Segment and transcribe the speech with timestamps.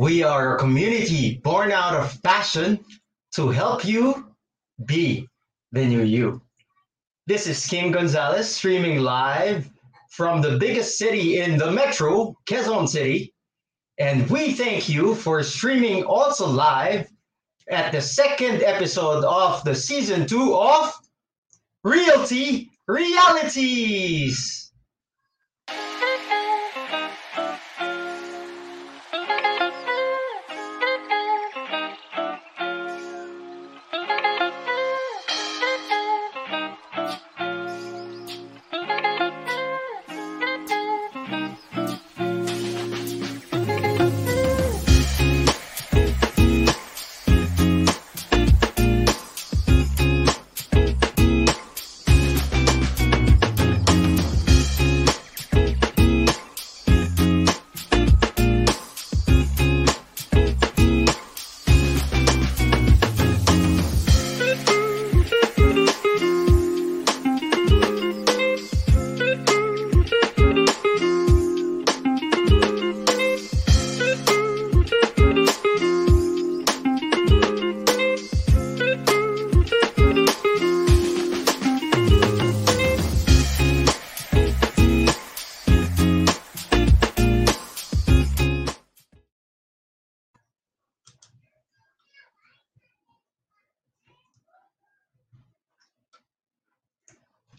[0.00, 2.82] We are a community born out of passion
[3.34, 4.34] to help you
[4.86, 5.28] be
[5.72, 6.40] the new you.
[7.26, 9.68] This is King Gonzalez streaming live
[10.08, 13.34] from the biggest city in the metro, Quezon City.
[13.98, 17.06] And we thank you for streaming also live
[17.68, 20.94] at the second episode of the season two of
[21.84, 24.59] Realty Realities.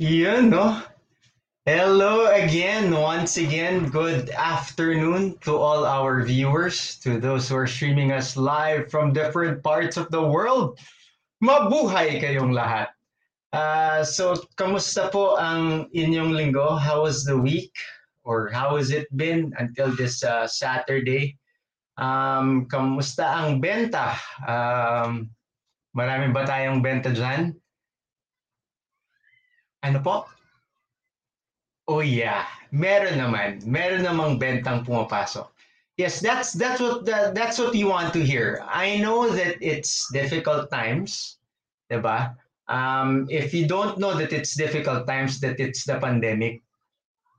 [0.02, 0.82] Yun, no?
[1.70, 3.86] Hello again, once again.
[3.86, 9.62] Good afternoon to all our viewers, to those who are streaming us live from different
[9.62, 10.82] parts of the world.
[11.38, 12.98] Mabuhay kayong lahat.
[13.54, 16.82] Uh, so, kamusta po ang inyong linggo?
[16.82, 17.78] How was the week?
[18.26, 21.38] Or how has it been until this uh, Saturday?
[22.02, 24.18] Um, kamusta ang benta?
[24.50, 25.30] Um,
[25.94, 27.61] marami ba tayong benta dyan?
[29.82, 30.26] Ano po?
[31.90, 33.66] Oh yeah, meron naman.
[33.66, 35.50] Meron namang bentang pumapasok.
[35.98, 38.64] Yes, that's that's what the, that's what you want to hear.
[38.66, 41.38] I know that it's difficult times,
[41.90, 42.38] ba?
[42.72, 46.64] Um, if you don't know that it's difficult times, that it's the pandemic,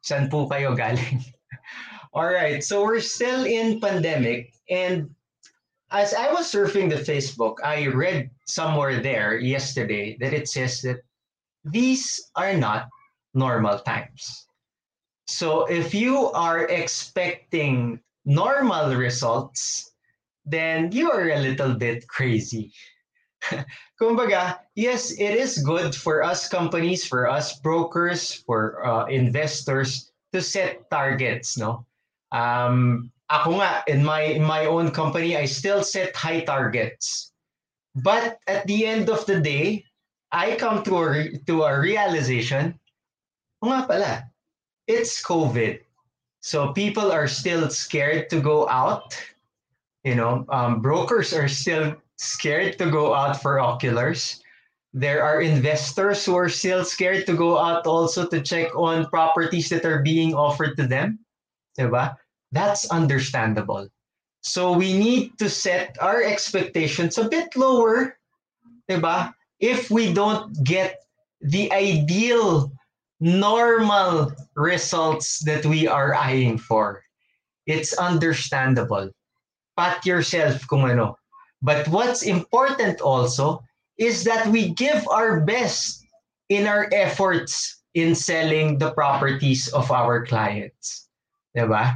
[0.05, 1.25] saan po kayo galing?
[2.13, 5.09] All right, so we're still in pandemic and
[5.93, 11.05] as I was surfing the Facebook, I read somewhere there yesterday that it says that
[11.65, 12.89] these are not
[13.35, 14.47] normal times.
[15.27, 19.93] So if you are expecting normal results,
[20.45, 22.73] then you are a little bit crazy.
[24.01, 30.43] Kumbaga, yes, it is good for us companies, for us brokers, for uh, investors to
[30.43, 31.87] set targets, no?
[32.33, 37.33] Um, ako nga, in my, in my own company, I still set high targets.
[37.95, 39.85] But at the end of the day,
[40.33, 42.81] I come to a, to a realization,
[43.61, 44.25] o nga pala,
[44.89, 45.85] it's COVID.
[46.41, 49.15] So people are still scared to go out.
[50.03, 54.43] You know, um, brokers are still scared to go out for oculars.
[54.93, 59.69] There are investors who are still scared to go out also to check on properties
[59.69, 61.21] that are being offered to them.
[61.79, 62.17] Diba?
[62.51, 63.89] That's understandable.
[64.43, 68.19] So we need to set our expectations a bit lower,
[68.91, 69.33] diba?
[69.63, 70.99] If we don't get
[71.41, 72.71] the ideal
[73.23, 77.03] normal results that we are eyeing for.
[77.67, 79.11] It's understandable.
[79.79, 81.15] Pat yourself kung ano.
[81.63, 83.63] But what's important also
[83.97, 86.03] is that we give our best
[86.51, 91.07] in our efforts in selling the properties of our clients.
[91.57, 91.95] Diba?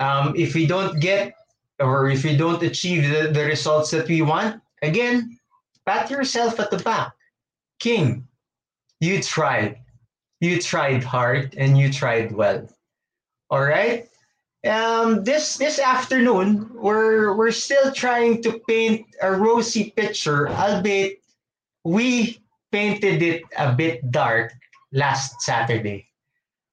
[0.00, 1.36] Um, if we don't get
[1.78, 5.36] or if we don't achieve the, the results that we want, again,
[5.86, 7.12] pat yourself at the back.
[7.78, 8.28] King,
[9.00, 9.78] you tried.
[10.40, 12.68] You tried hard and you tried well.
[13.50, 14.08] All right?
[14.66, 21.18] Um, this this afternoon, we're we're still trying to paint a rosy picture, albeit
[21.82, 22.38] we
[22.70, 24.54] painted it a bit dark
[24.92, 26.06] last Saturday.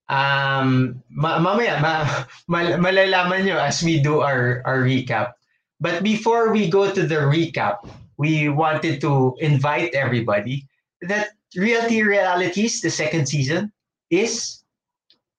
[0.08, 5.34] Um, ma- mamaya, ma- mal- malalaman nyo as we do our, our recap.
[5.80, 7.86] But before we go to the recap,
[8.20, 10.68] we wanted to invite everybody
[11.08, 13.72] that Realty Realities, the second season,
[14.12, 14.62] is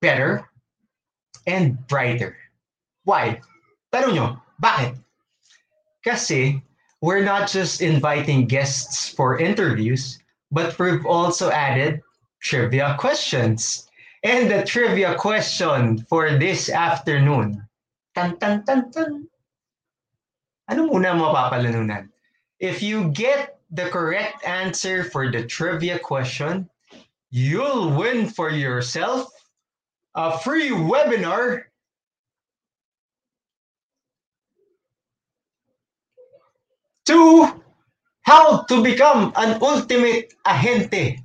[0.01, 0.49] better
[1.47, 2.35] and brighter.
[3.05, 3.45] Why?
[3.93, 4.97] Tanong nyo, bakit?
[6.01, 6.65] Kasi
[7.05, 10.17] we're not just inviting guests for interviews,
[10.49, 12.01] but we've also added
[12.41, 13.85] trivia questions.
[14.25, 17.61] And the trivia question for this afternoon,
[18.17, 19.29] tan tan tan tan.
[20.69, 22.10] Ano muna mapapalanunan?
[22.61, 26.69] If you get the correct answer for the trivia question,
[27.31, 29.33] you'll win for yourself
[30.15, 31.65] a free webinar
[37.07, 37.63] to
[38.23, 41.19] How to Become an Ultimate Ahente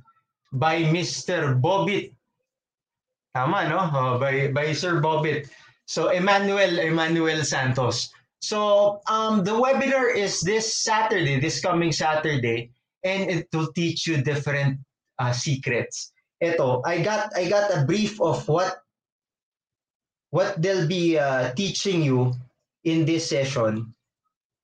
[0.52, 1.60] by Mr.
[1.60, 2.14] Bobit.
[3.34, 3.90] Tama, no?
[3.92, 5.50] Oh, by, by Sir Bobit.
[5.84, 8.10] So, Emmanuel, Emmanuel Santos.
[8.40, 12.70] So, um, the webinar is this Saturday, this coming Saturday,
[13.02, 14.78] and it will teach you different
[15.18, 16.12] uh, secrets.
[16.42, 18.82] Ito, I got I got a brief of what
[20.30, 22.34] what they'll be uh, teaching you
[22.84, 23.96] in this session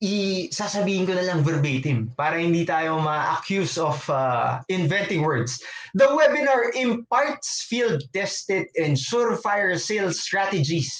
[0.03, 5.63] i-sasabihin ko na lang verbatim para hindi tayo ma-accuse of uh, inventing words.
[5.95, 10.91] The webinar imparts field-tested and surefire sales strategies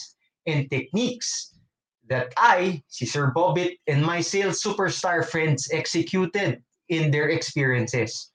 [0.47, 1.51] and techniques
[2.13, 6.61] that I, si Sir Bobit, and my sales superstar friends executed
[6.93, 8.31] in their experiences.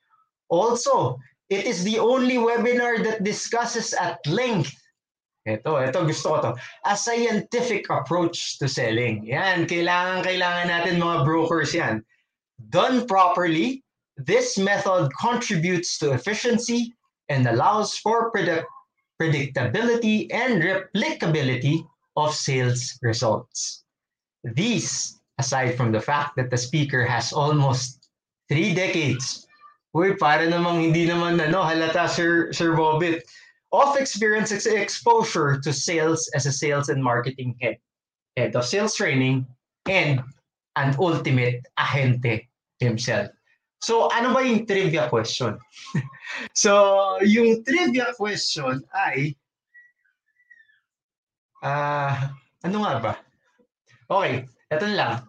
[0.49, 1.21] Also,
[1.53, 4.73] it is the only webinar that discusses at length
[5.47, 6.51] ito, ito gusto ko to.
[6.83, 9.23] A scientific approach to selling.
[9.23, 12.03] Yan, kailangan, kailangan natin mga brokers yan.
[12.67, 13.79] Done properly,
[14.19, 16.91] this method contributes to efficiency
[17.31, 18.67] and allows for predict
[19.17, 21.81] predictability and replicability
[22.17, 23.85] of sales results.
[24.43, 28.09] These, aside from the fact that the speaker has almost
[28.49, 29.45] three decades,
[29.95, 33.23] uy, para namang hindi naman ano, halata Sir, Sir Bobit,
[33.71, 37.77] of experience exposure to sales as a sales and marketing head,
[38.35, 39.45] head of sales training,
[39.85, 40.23] and
[40.75, 42.47] an ultimate ahente
[42.79, 43.29] himself.
[43.81, 45.57] So, ano ba yung trivia question?
[46.53, 49.37] so, yung trivia question ay,
[51.63, 52.15] ah, uh,
[52.65, 53.13] ano nga ba?
[54.09, 55.23] Okay, eto lang.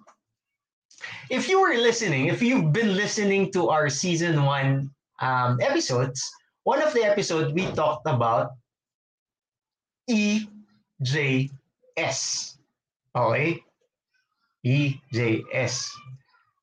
[1.30, 4.90] If you were listening, if you've been listening to our season one
[5.20, 6.22] um, episodes,
[6.64, 8.52] one of the episodes we talked about
[10.08, 11.50] EJS.
[13.16, 13.62] Okay?
[14.64, 15.90] EJS.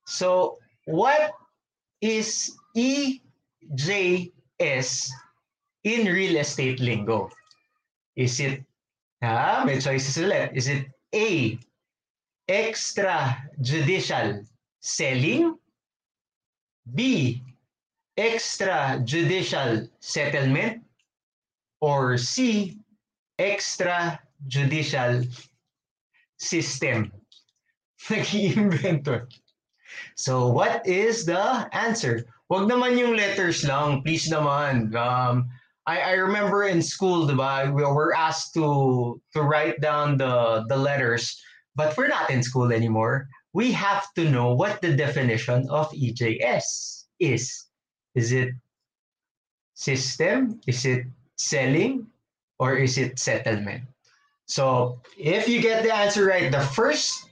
[0.06, 1.34] So, what
[2.02, 3.20] is EJS
[5.84, 7.30] in real estate lingo?
[8.16, 8.64] Is it,
[9.22, 10.52] ah, may choices ulit.
[10.56, 11.60] Is it A,
[12.50, 14.46] extrajudicial
[14.80, 15.58] selling?
[16.94, 17.42] B,
[18.18, 20.84] extrajudicial settlement
[21.82, 22.78] or C
[23.40, 25.28] extrajudicial
[26.38, 27.12] system.
[28.10, 29.28] Nag-i-invento.
[30.16, 32.26] So what is the answer?
[32.50, 34.94] Wag naman yung letters lang, please naman.
[34.94, 35.50] Um,
[35.88, 40.78] I, I remember in school, diba, we were asked to to write down the the
[40.78, 41.40] letters,
[41.76, 43.28] but we're not in school anymore.
[43.54, 47.66] We have to know what the definition of EJS is.
[48.16, 48.50] Is it
[49.76, 50.60] system?
[50.68, 51.06] Is it
[51.38, 52.08] selling?
[52.58, 53.84] Or is it settlement?
[54.48, 57.28] So if you get the answer right, the first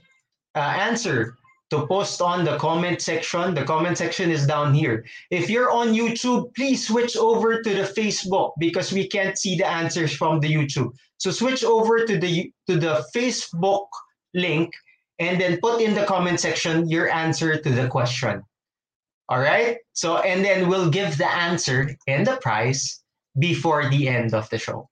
[0.54, 1.36] uh, answer
[1.74, 5.04] to post on the comment section, the comment section is down here.
[5.30, 9.66] If you're on YouTube, please switch over to the Facebook because we can't see the
[9.66, 10.92] answers from the YouTube.
[11.18, 13.86] So switch over to the to the Facebook
[14.34, 14.70] link
[15.18, 18.42] and then put in the comment section your answer to the question.
[19.28, 19.78] All right.
[19.94, 23.02] So, and then we'll give the answer and the prize
[23.38, 24.90] before the end of the show.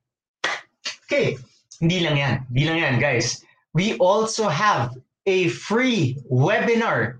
[1.04, 1.36] Okay.
[1.80, 2.46] Hindi lang yan.
[2.48, 3.44] Hindi lang yan, guys.
[3.74, 4.96] We also have
[5.26, 7.18] a free webinar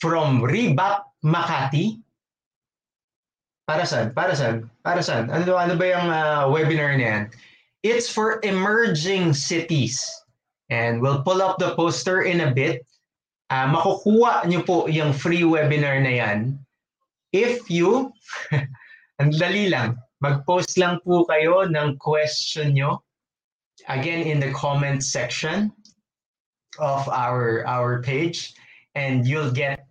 [0.00, 2.00] from Rebap Makati.
[3.64, 4.12] Para saan?
[4.12, 4.68] Para saan?
[4.84, 5.32] Para saan?
[5.32, 7.32] Ano, ano ba yung uh, webinar niyan?
[7.80, 10.04] It's for emerging cities
[10.70, 12.86] And we'll pull up the poster in a bit.
[13.50, 16.58] Uh, makukuha nyo po yung free webinar na yan
[17.34, 18.08] if you,
[19.20, 23.04] ang dali lang, mag-post lang po kayo ng question nyo
[23.92, 25.68] again in the comment section
[26.78, 28.54] of our our page
[28.94, 29.86] and you'll get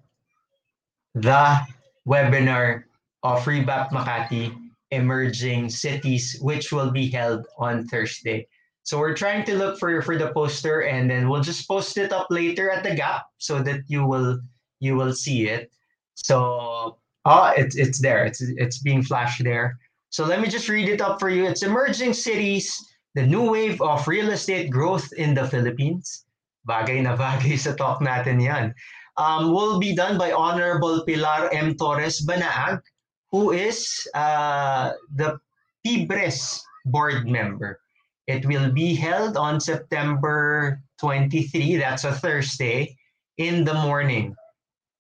[1.16, 1.60] the
[2.08, 2.84] webinar
[3.24, 4.56] of Rebap Makati
[4.92, 8.48] Emerging Cities, which will be held on Thursday.
[8.84, 12.12] So we're trying to look for for the poster, and then we'll just post it
[12.12, 14.40] up later at the gap so that you will
[14.80, 15.72] you will see it.
[16.16, 18.26] So ah, oh, it's it's there.
[18.26, 19.80] It's it's being flashed there.
[20.10, 21.46] So let me just read it up for you.
[21.46, 22.70] It's emerging cities,
[23.16, 26.26] the new wave of real estate growth in the Philippines.
[26.68, 28.74] Bagay na bagay sa talk natin yan.
[29.18, 31.78] Um, will be done by Honorable Pilar M.
[31.78, 32.82] Torres Banaag,
[33.30, 35.38] who is uh, the
[35.86, 37.80] PIBRES board member.
[38.26, 42.96] It will be held on September 23, that's a Thursday,
[43.38, 44.36] in the morning.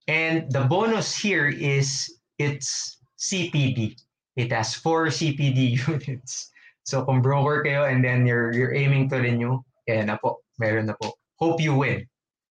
[0.07, 3.95] And the bonus here is it's CPD.
[4.35, 6.51] It has four CPD units.
[6.83, 10.91] So kung broker kayo and then you're you're aiming to renew, eh na po, meron
[10.91, 11.15] na po.
[11.39, 12.07] Hope you win.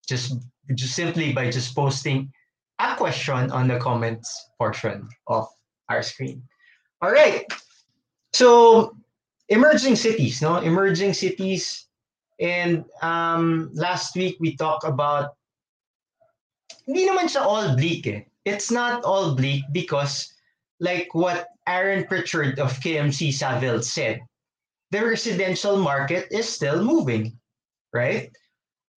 [0.09, 0.35] Just
[0.75, 2.33] just simply by just posting
[2.79, 5.47] a question on the comments portion of
[5.89, 6.43] our screen.
[7.03, 7.45] All right.
[8.33, 8.97] So
[9.49, 10.57] emerging cities, no?
[10.59, 11.87] Emerging cities.
[12.41, 15.37] And um, last week we talked about
[16.87, 18.25] hindi naman siya all bleak eh.
[18.49, 20.33] It's not all bleak because
[20.81, 24.25] like what Aaron Pritchard of KMC Savills said,
[24.91, 27.37] the residential market is still moving,
[27.93, 28.33] right?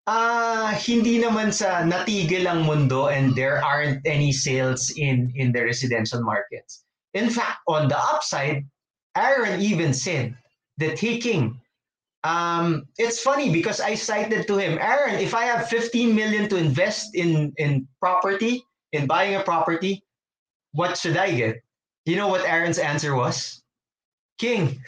[0.06, 5.54] Ah, uh, hindi naman sa natigil ang mundo and there aren't any sales in in
[5.54, 6.82] the residential markets.
[7.14, 8.66] In fact, on the upside,
[9.14, 10.34] Aaron even said
[10.82, 11.62] that taking
[12.24, 16.56] um, it's funny because I cited to him, Aaron, if I have 15 million to
[16.56, 20.02] invest in in property, in buying a property,
[20.72, 21.62] what should I get?
[22.06, 23.62] You know what Aaron's answer was?
[24.38, 24.82] King,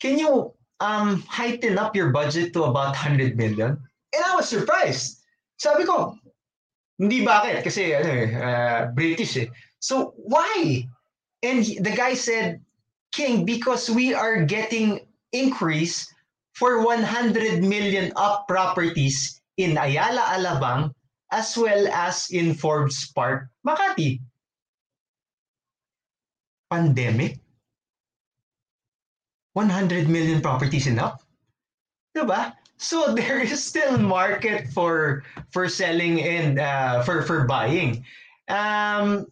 [0.00, 3.80] can you um heighten up your budget to about 100 million?
[4.14, 5.20] And I was surprised.
[5.58, 6.14] Sabi ko,
[6.98, 9.48] hindi bakit kasi ano eh, uh, British eh.
[9.82, 10.86] So why?
[11.42, 12.62] And he, the guy said,
[13.10, 16.06] King, because we are getting increase
[16.54, 20.94] for 100 million up properties in Ayala Alabang
[21.34, 24.22] as well as in Forbes Park, Makati.
[26.70, 27.38] Pandemic?
[29.54, 31.22] 100 million properties enough?
[32.14, 32.54] Diba?
[32.84, 38.04] So there is still market for for selling and uh, for for buying.
[38.48, 39.26] Um,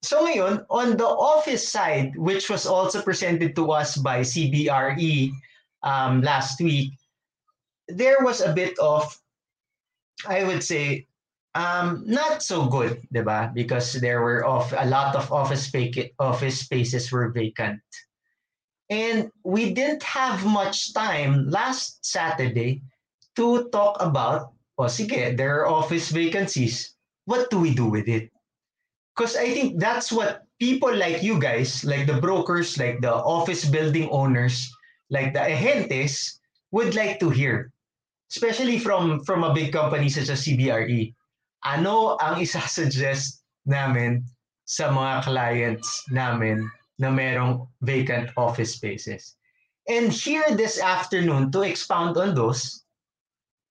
[0.00, 5.28] so ngayon, on the office side, which was also presented to us by CBRE
[5.84, 6.96] um, last week,
[7.84, 9.04] there was a bit of,
[10.24, 11.04] I would say,
[11.54, 13.52] um, not so good, diba?
[13.52, 17.84] Because there were of a lot of office vac- office spaces were vacant.
[18.90, 22.82] And we didn't have much time last Saturday
[23.36, 26.98] to talk about, oh, sige, there are office vacancies.
[27.24, 28.34] What do we do with it?
[29.14, 33.64] Because I think that's what people like you guys, like the brokers, like the office
[33.64, 34.66] building owners,
[35.08, 36.42] like the agentes,
[36.74, 37.70] would like to hear.
[38.30, 41.14] Especially from, from a big company such as CBRE.
[41.62, 44.26] Ano ang isa-suggest namin
[44.66, 46.66] sa mga clients namin
[47.00, 49.36] na merong vacant office spaces.
[49.88, 52.84] And here this afternoon to expound on those,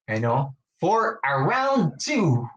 [0.09, 2.49] you know, for around two,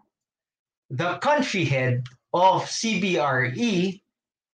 [0.89, 2.03] the country head
[2.33, 4.01] of CBRE,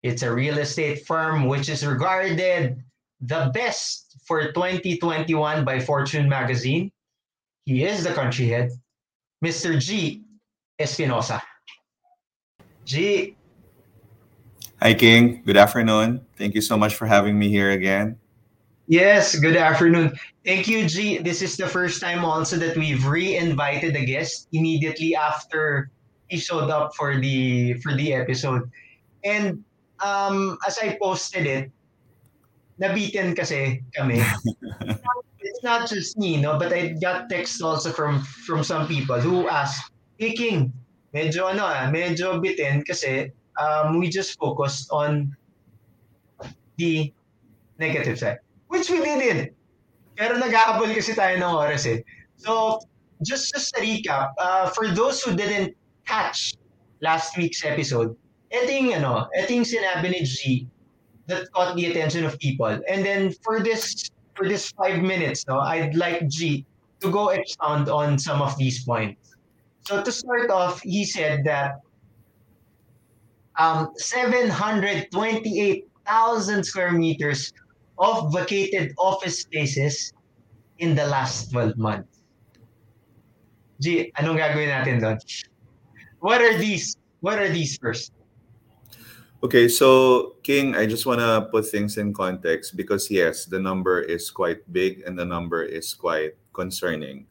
[0.03, 2.83] it's a real estate firm which is regarded
[3.21, 6.91] the best for 2021 by Fortune magazine.
[7.63, 8.71] He is the country head,
[9.43, 9.79] Mr.
[9.79, 10.23] Jie.
[10.79, 11.41] Espinosa.
[12.85, 13.35] Jie.
[14.81, 15.43] Hi, King.
[15.45, 16.23] Good afternoon.
[16.37, 18.15] Thank you so much for having me here again.
[18.87, 20.15] Yes, good afternoon.
[20.45, 21.19] Thank you, Jie.
[21.19, 25.91] This is the first time also that we've re-invited a guest immediately after
[26.31, 28.71] he showed up for the for the episode.
[29.27, 29.67] And
[29.99, 31.71] um, as I posted it,
[32.79, 34.23] nabitin kasi kami.
[35.43, 39.51] it's not just me, no, but I got text also from from some people who
[39.51, 40.71] asked, "Hey King,
[41.11, 45.35] medyo ano ah, medyo bitin kasi um, we just focused on
[46.77, 47.11] the
[47.77, 49.53] negative side, which we didn't.
[50.15, 52.03] Pero nag-aabol kasi tayo ng oras eh.
[52.35, 52.79] So,
[53.23, 55.75] just just a recap, uh, for those who didn't
[56.07, 56.55] catch
[57.03, 58.15] last week's episode,
[58.51, 60.67] ito yung, ano, ito yung sinabi ni Jie
[61.27, 62.71] that caught the attention of people.
[62.87, 66.65] And then for this for this five minutes, no, I'd like Jie
[66.99, 69.35] to go expound on some of these points.
[69.87, 71.79] So to start off, he said that
[73.59, 77.53] um, 728,000 square meters
[77.99, 80.11] of vacated office spaces
[80.79, 82.23] in the last 12 months.
[83.79, 85.19] Jie, anong gagawin natin doon?
[86.19, 86.97] What are these?
[87.19, 88.11] What are these first?
[89.39, 94.03] Okay, so King, I just want to put things in context because yes, the number
[94.03, 97.27] is quite big and the number is quite concerning.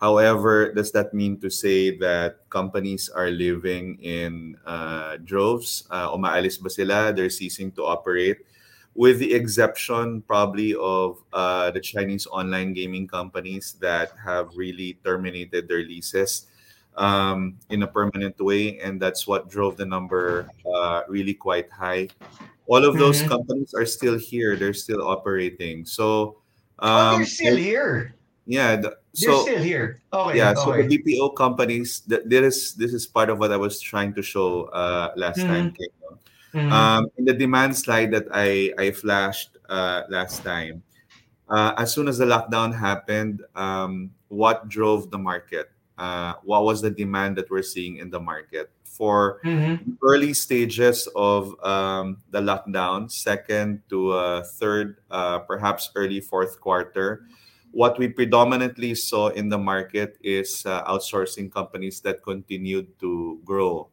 [0.00, 5.86] However, does that mean to say that companies are living in uh, droves?
[5.90, 7.12] Uh, umaalis ba sila?
[7.12, 8.38] They're ceasing to operate?
[8.94, 15.68] With the exception probably of uh, the Chinese online gaming companies that have really terminated
[15.68, 16.46] their leases
[16.98, 22.08] um, in a permanent way, and that's what drove the number uh, really quite high.
[22.66, 23.28] All of those Mhm.
[23.38, 25.86] companies are still here; they're still operating.
[25.86, 26.42] So,
[26.78, 28.18] oh, um, they're still here.
[28.50, 28.74] yeah.
[28.76, 30.00] The, They're so still here.
[30.12, 30.38] Okay.
[30.38, 30.98] yeah, so the okay.
[30.98, 32.00] BPO companies.
[32.08, 35.72] Th- this this is part of what I was trying to show uh, last time.
[35.72, 36.18] King, no?
[36.54, 36.72] Mhm.
[36.72, 40.82] Um, in the demand slide that I I flashed uh, last time,
[41.48, 45.70] uh, as soon as the lockdown happened, um, what drove the market?
[45.98, 49.98] Uh, what was the demand that we're seeing in the market for Mhm.
[50.02, 57.26] early stages of um, the lockdown, second to uh, third, uh, perhaps early fourth quarter?
[57.72, 63.88] What we predominantly saw in the market is uh, outsourcing companies that continued to grow.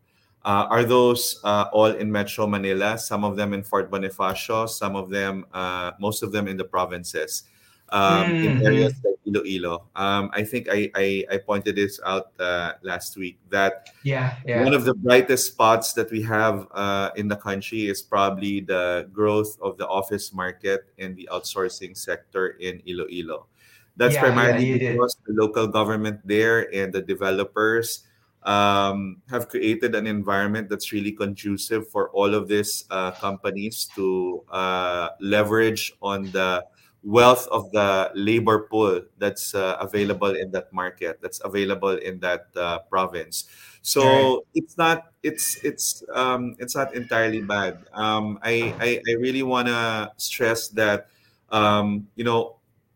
[0.46, 2.98] Uh, are those uh, all in Metro Manila?
[2.98, 6.64] Some of them in Fort Bonifacio, some of them, uh, most of them in the
[6.64, 7.44] provinces,
[7.90, 8.66] um, in Mhm.
[8.66, 9.90] areas like Iloilo.
[9.96, 14.38] Um, I think I, I, I pointed this out uh, last week that Yeah.
[14.46, 14.62] Yeah.
[14.64, 19.10] one of the brightest spots that we have uh, in the country is probably the
[19.12, 23.48] growth of the office market and the outsourcing sector in Iloilo.
[23.96, 25.06] That's Yeah, yeah, primarily did.
[25.06, 28.04] because the local government there and the developers
[28.44, 34.44] um, have created an environment that's really conducive for all of these uh, companies to
[34.52, 36.66] uh, leverage on the
[37.04, 42.48] wealth of the labor pool that's uh, available in that market, that's available in that
[42.56, 43.46] uh, province.
[43.82, 44.46] So Right.
[44.56, 47.86] it's not it's it's um, it's not entirely bad.
[47.94, 51.08] Um, I, I I really want to stress that
[51.50, 52.55] um, you know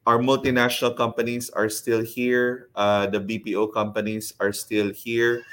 [0.10, 2.74] our multinational companies are still here.
[2.74, 5.45] Uh, the BPO companies are still here.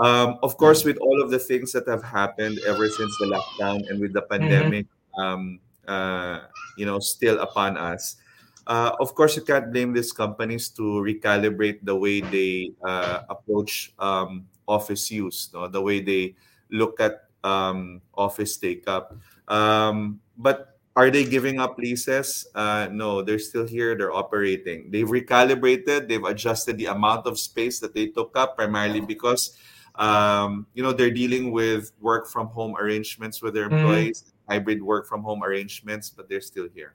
[0.00, 3.84] Um, of course, with all of the things that have happened ever since the lockdown
[3.90, 4.86] and with the pandemic,
[5.20, 6.48] um, uh,
[6.80, 8.16] you know, still upon us.
[8.66, 13.92] Uh, of course, you can't blame these companies to recalibrate the way they uh, approach
[13.98, 15.68] um, office use, no?
[15.68, 16.34] the way they
[16.70, 19.12] look at um, office take up.
[19.48, 22.46] Um, but are they giving up leases?
[22.54, 23.96] Uh, no, they're still here.
[23.96, 24.90] They're operating.
[24.90, 26.08] They've recalibrated.
[26.08, 29.56] They've adjusted the amount of space that they took up, primarily because
[29.94, 33.72] um, you know they're dealing with work from home arrangements with their Mhm.
[33.72, 36.94] employees, hybrid work from home arrangements, but they're still here.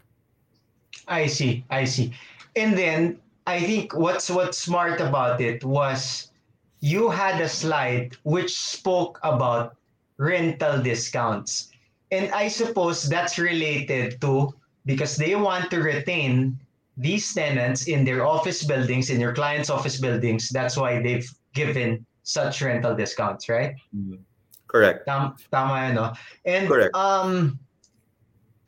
[1.07, 2.13] I see, I see.
[2.55, 6.31] And then I think what's what's smart about it was
[6.79, 9.75] you had a slide which spoke about
[10.17, 11.72] rental discounts.
[12.13, 14.53] And I suppose that's related to
[14.85, 16.59] because they want to retain
[16.95, 20.49] these tenants in their office buildings, in your clients' office buildings.
[20.53, 21.25] That's why they've
[21.57, 23.73] given such rental discounts, right?
[23.97, 24.21] Mm.
[24.69, 25.05] Correct.
[25.09, 26.13] Tam, tama yan, no?
[26.45, 26.93] And Correct.
[26.93, 27.57] um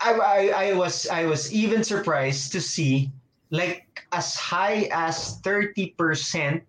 [0.02, 3.14] I, I I was I was even surprised to see
[3.50, 6.62] like as high as 30%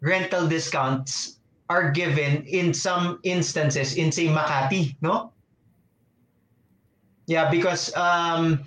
[0.00, 5.32] rental discounts are given in some instances in say Makati, no?
[7.30, 8.66] Yeah, because um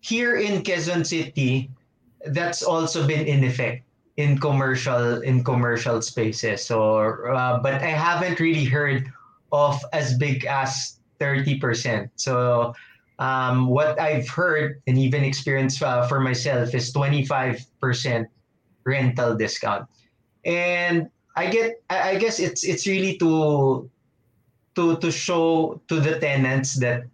[0.00, 1.68] here in Quezon City
[2.32, 3.84] that's also been in effect
[4.16, 6.64] in commercial in commercial spaces.
[6.64, 9.04] So uh, but I haven't really heard
[9.52, 12.08] of as big as 30%.
[12.16, 12.72] So
[13.18, 17.68] um, what I've heard and even experienced uh, for myself is 25%
[18.84, 19.84] rental discount.
[20.46, 23.90] And I get I guess it's it's really to
[24.76, 27.04] to to show to the tenants that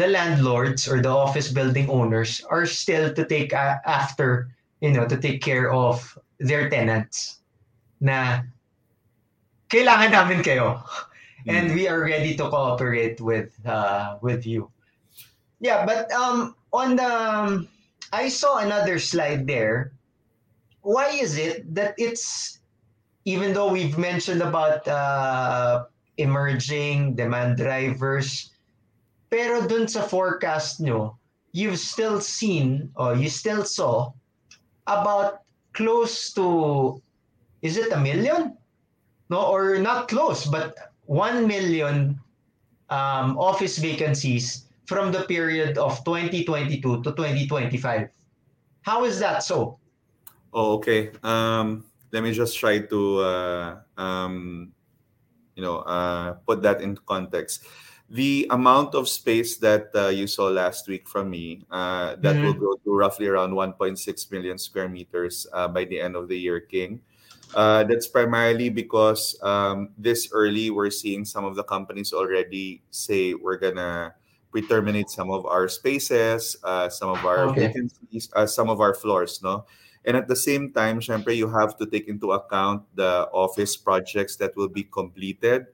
[0.00, 4.48] the landlords or the office building owners are still to take a- after
[4.80, 7.44] you know to take care of their tenants
[8.00, 8.40] na
[9.68, 10.80] kailangan namin kayo.
[11.48, 14.68] And we are ready to cooperate with uh, with you.
[15.60, 17.68] Yeah but um on the um,
[18.12, 19.96] i saw another slide there.
[20.84, 22.60] Why is it that it's
[23.24, 25.88] even though we've mentioned about uh,
[26.20, 28.52] emerging demand drivers
[29.30, 31.16] pero dun sa forecast nyo
[31.52, 34.10] you've still seen or you still saw
[34.86, 37.00] about close to
[37.62, 38.56] is it a million?
[39.28, 40.74] No, or not close, but
[41.06, 42.18] one million
[42.88, 48.08] um, office vacancies from the period of 2022 to 2025.
[48.82, 49.78] How is that so?
[50.52, 51.12] Oh, okay.
[51.22, 54.72] Um, let me just try to, uh, um,
[55.54, 57.66] you know, uh, put that into context.
[58.10, 62.54] The amount of space that uh, you saw last week from me, uh, that will
[62.54, 62.58] Mhm.
[62.58, 66.58] grow to roughly around 1.6 million square meters uh, by the end of the year,
[66.58, 67.00] King.
[67.54, 73.34] Uh, that's primarily because um, this early we're seeing some of the companies already say
[73.34, 74.14] we're gonna
[74.50, 77.66] pre-terminate some of our spaces, uh, some of our Okay.
[77.70, 79.64] vacancies, uh, some of our floors, no.
[80.04, 84.34] And at the same time, syempre, you have to take into account the office projects
[84.36, 85.66] that will be completed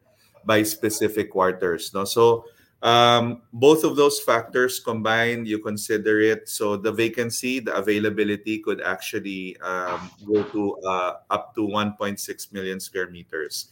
[0.46, 1.92] by specific quarters.
[1.92, 2.04] No?
[2.04, 2.46] So
[2.82, 6.48] um, both of those factors combined, you consider it.
[6.48, 12.78] So the vacancy, the availability could actually um, go to uh, up to 1.6 million
[12.80, 13.66] square meters.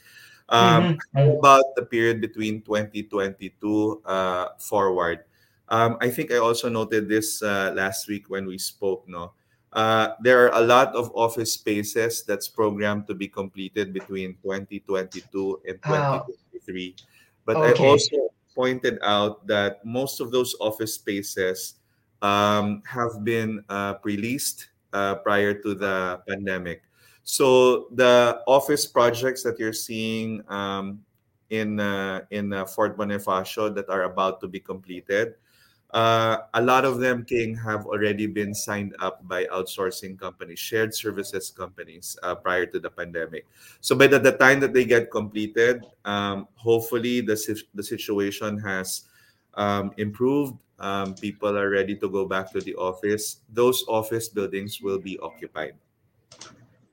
[0.48, 1.38] Um, mm-hmm.
[1.38, 5.24] About the period between 2022 uh, forward,
[5.68, 9.08] um, I think I also noted this uh, last week when we spoke.
[9.08, 9.32] No,
[9.72, 15.60] uh, there are a lot of office spaces that's programmed to be completed between 2022
[15.66, 16.96] and 2023 three.
[17.44, 17.84] But okay.
[17.84, 21.74] I also pointed out that most of those office spaces
[22.22, 23.94] um, have been uh,
[24.92, 26.82] uh, prior to the pandemic.
[27.24, 31.04] So the office projects that you're seeing um,
[31.50, 35.34] in uh, in uh, Fort Bonifacio that are about to be completed
[35.94, 40.92] uh, a lot of them, King, have already been signed up by outsourcing companies, shared
[40.92, 43.46] services companies uh, prior to the pandemic.
[43.80, 47.38] So by the, the time that they get completed, um, hopefully the
[47.74, 49.06] the situation has
[49.54, 50.58] um, improved.
[50.80, 53.46] Um, people are ready to go back to the office.
[53.54, 55.78] Those office buildings will be occupied.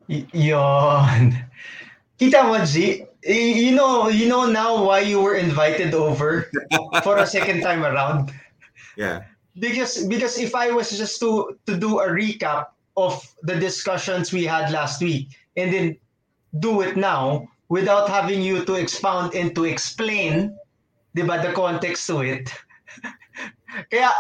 [0.05, 1.33] Yon.
[2.21, 6.45] Kita mo, Jie, you know, you know now why you were invited over
[7.01, 8.29] for a second time around.
[8.97, 9.23] Yeah.
[9.59, 14.43] Because because if I was just to to do a recap of the discussions we
[14.47, 15.97] had last week and then
[16.59, 20.55] do it now without having you to expound and to explain,
[21.15, 22.47] 'di ba, the context to it.
[23.91, 24.11] Kaya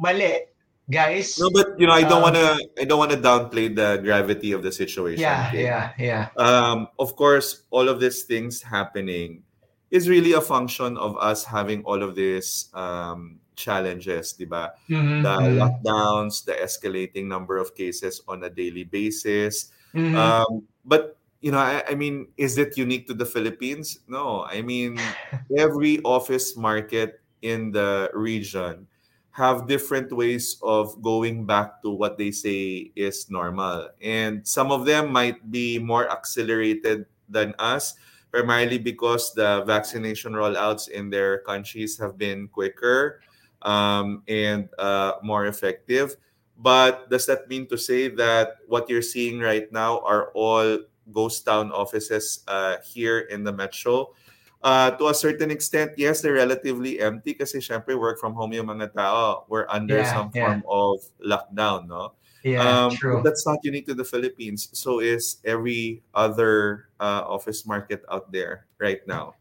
[0.00, 0.48] mali,
[0.88, 1.36] guys.
[1.40, 2.48] No, but you know, I don't Um, want to.
[2.80, 5.20] I don't want to downplay the gravity of the situation.
[5.20, 5.64] Yeah, King.
[5.64, 6.22] yeah, yeah.
[6.40, 9.44] um, of course, all of these things happening
[9.92, 14.72] is really a function of us having all of this um, challenges, diba?
[14.88, 19.70] Mhm, The mhm, lockdowns, the escalating number of cases on a daily basis.
[19.94, 20.34] mhm.
[20.42, 24.00] Um, but you know, I, I mean, is it unique to the Philippines?
[24.08, 25.16] No, I mean,
[25.56, 28.88] every office market in the region
[29.30, 33.90] have different ways of going back to what they say is normal.
[34.00, 37.94] And some of them might be more accelerated than us,
[38.30, 43.20] primarily because the vaccination rollouts in their countries have been quicker
[43.64, 46.16] um, and uh, more effective.
[46.56, 50.78] But does that mean to say that what you're seeing right now are all
[51.10, 54.14] ghost town offices uh, here in the metro?
[54.62, 58.64] Uh, to a certain extent, yes, they're relatively empty kasi syempre work from home yung
[58.64, 59.44] mga tao.
[59.48, 60.40] We're under Yeah, some yeah.
[60.40, 62.14] form of lockdown, no?
[62.44, 63.20] Yeah, Um, true.
[63.20, 64.68] but that's not unique to the Philippines.
[64.72, 69.36] So is every other uh, office market out there right now.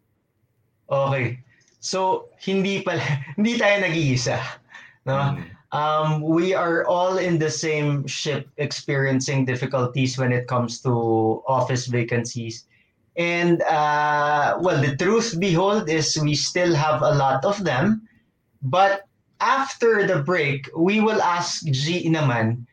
[0.89, 1.39] Okay.
[1.83, 3.03] So, hindi pala,
[3.35, 4.39] hindi tayo nag-iisa.
[5.03, 5.35] No?
[5.35, 5.43] Mm.
[5.75, 11.91] Um, we are all in the same ship experiencing difficulties when it comes to office
[11.91, 12.69] vacancies.
[13.17, 18.07] And, uh, well, the truth behold is we still have a lot of them.
[18.61, 19.09] But
[19.41, 22.63] after the break, we will ask G naman,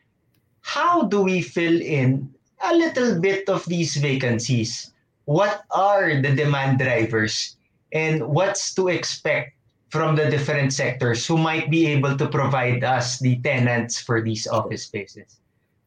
[0.61, 2.31] how do we fill in
[2.63, 4.93] a little bit of these vacancies?
[5.25, 7.57] What are the demand drivers?
[7.93, 9.53] And what's to expect
[9.89, 14.47] from the different sectors who might be able to provide us the tenants for these
[14.47, 15.39] office spaces?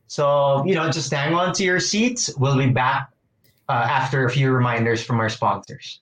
[0.06, 2.30] So, you know, just hang on to your seats.
[2.36, 3.10] We'll be back
[3.68, 6.00] uh, after a few reminders from our sponsors.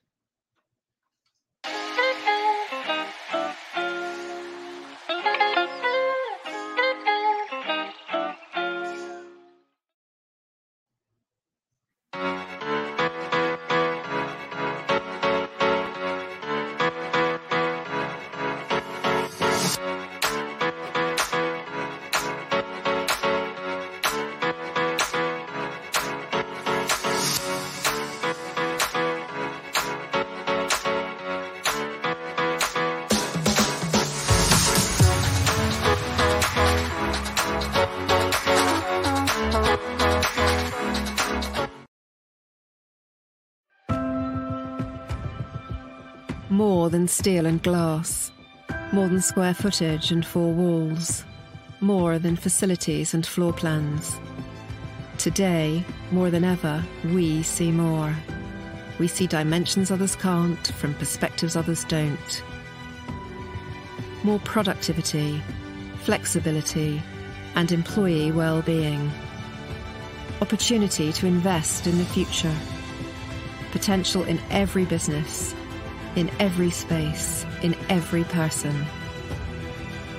[47.23, 48.33] Steel and glass,
[48.91, 51.25] more than square footage and four walls,
[51.79, 54.19] more than facilities and floor plans.
[55.19, 58.13] Today, more than ever, we see more.
[58.99, 62.43] We see dimensions others can't from perspectives others don't.
[64.25, 65.41] More productivity,
[66.01, 67.01] flexibility,
[67.55, 69.13] and employee well-being.
[70.41, 72.57] Opportunity to invest in the future.
[73.71, 75.55] Potential in every business,
[76.17, 78.75] in every space, in every person.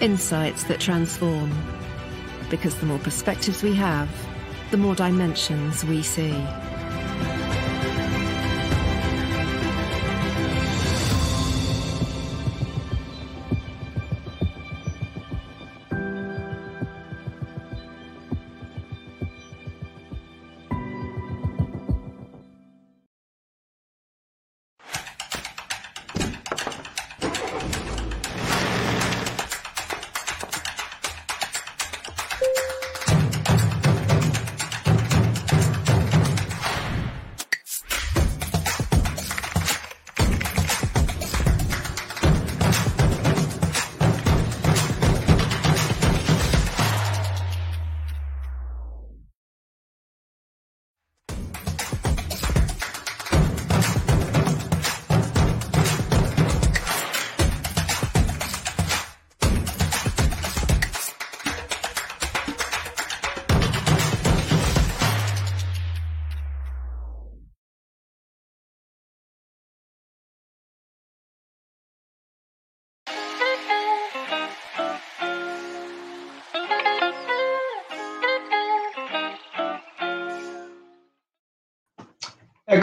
[0.01, 1.51] Insights that transform.
[2.49, 4.09] Because the more perspectives we have,
[4.71, 6.33] the more dimensions we see.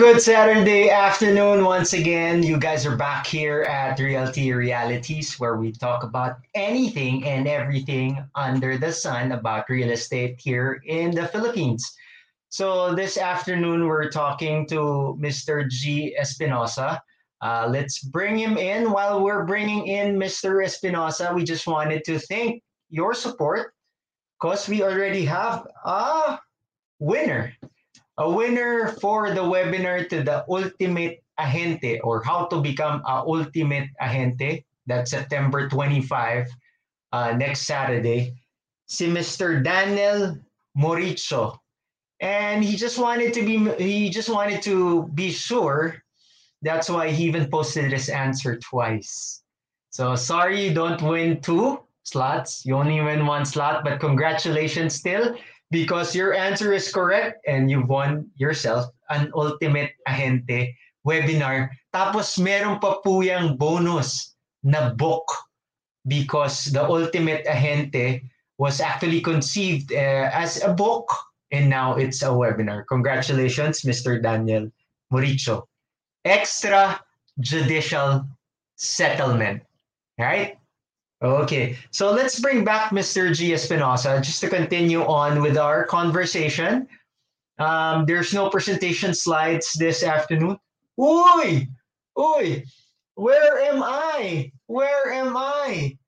[0.00, 2.42] Good Saturday afternoon once again.
[2.42, 8.24] You guys are back here at Realty Realities where we talk about anything and everything
[8.34, 11.84] under the sun about real estate here in the Philippines.
[12.48, 15.68] So this afternoon we're talking to Mr.
[15.68, 16.14] Jie.
[16.18, 17.02] Espinosa.
[17.42, 18.90] Uh, let's bring him in.
[18.90, 20.64] While we're bringing in Mr.
[20.64, 23.74] Espinosa, we just wanted to thank your support
[24.40, 26.38] because we already have a
[27.00, 27.52] winner
[28.20, 33.88] a winner for the webinar to the Ultimate Agente or how to become a Ultimate
[34.00, 34.62] Agente.
[34.86, 36.46] That's September 25,
[37.12, 38.36] uh, next Saturday.
[38.86, 39.64] Si Mr.
[39.64, 40.36] Daniel
[40.76, 41.56] Moricho.
[42.20, 46.02] And he just wanted to be he just wanted to be sure.
[46.60, 49.42] That's why he even posted this answer twice.
[49.88, 52.66] So sorry you don't win two slots.
[52.66, 55.34] You only win one slot, but congratulations still
[55.70, 60.74] because your answer is correct and you won yourself an Ultimate Agente
[61.06, 61.70] webinar.
[61.94, 65.24] Tapos meron pa po yung bonus na book
[66.06, 68.22] because the Ultimate Agente
[68.58, 71.08] was actually conceived uh, as a book
[71.50, 72.84] and now it's a webinar.
[72.86, 74.20] Congratulations, Mr.
[74.20, 74.70] Daniel
[75.12, 75.66] Moricho.
[76.24, 77.00] Extra
[77.40, 78.26] judicial
[78.76, 79.62] settlement.
[80.18, 80.59] All right?
[81.22, 83.28] Okay, so let's bring back Mr.
[83.28, 83.52] Jie.
[83.52, 86.88] Espinosa just to continue on with our conversation.
[87.58, 90.58] Um, there's no presentation slides this afternoon.
[90.98, 91.68] Oi,
[92.18, 92.64] oi,
[93.16, 94.50] where am I?
[94.66, 95.98] Where am I?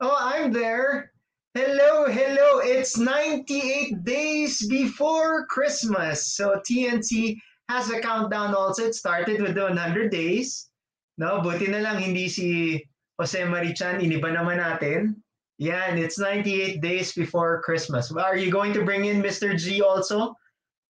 [0.00, 1.12] Oh, I'm there.
[1.52, 2.60] Hello, hello.
[2.64, 6.34] It's 98 days before Christmas.
[6.34, 7.36] So TNC
[7.68, 8.86] has a countdown also.
[8.86, 10.70] It started with the 100 days.
[11.18, 12.80] No, buti na lang hindi si
[13.20, 15.20] Jose Mari Chan, iniba naman natin.
[15.60, 18.08] Yeah, and it's 98 days before Christmas.
[18.08, 19.52] Are you going to bring in Mr.
[19.52, 20.32] Jie also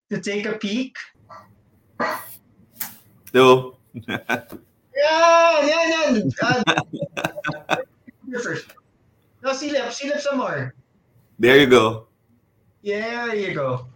[0.07, 0.95] to take a peek?
[3.35, 3.79] No.
[4.07, 6.19] Yeah, yeah, yeah.
[6.43, 6.63] Uh.
[8.27, 10.75] No, silip, silip some more.
[11.39, 12.07] there you go.
[12.83, 13.87] Yeah, there you go.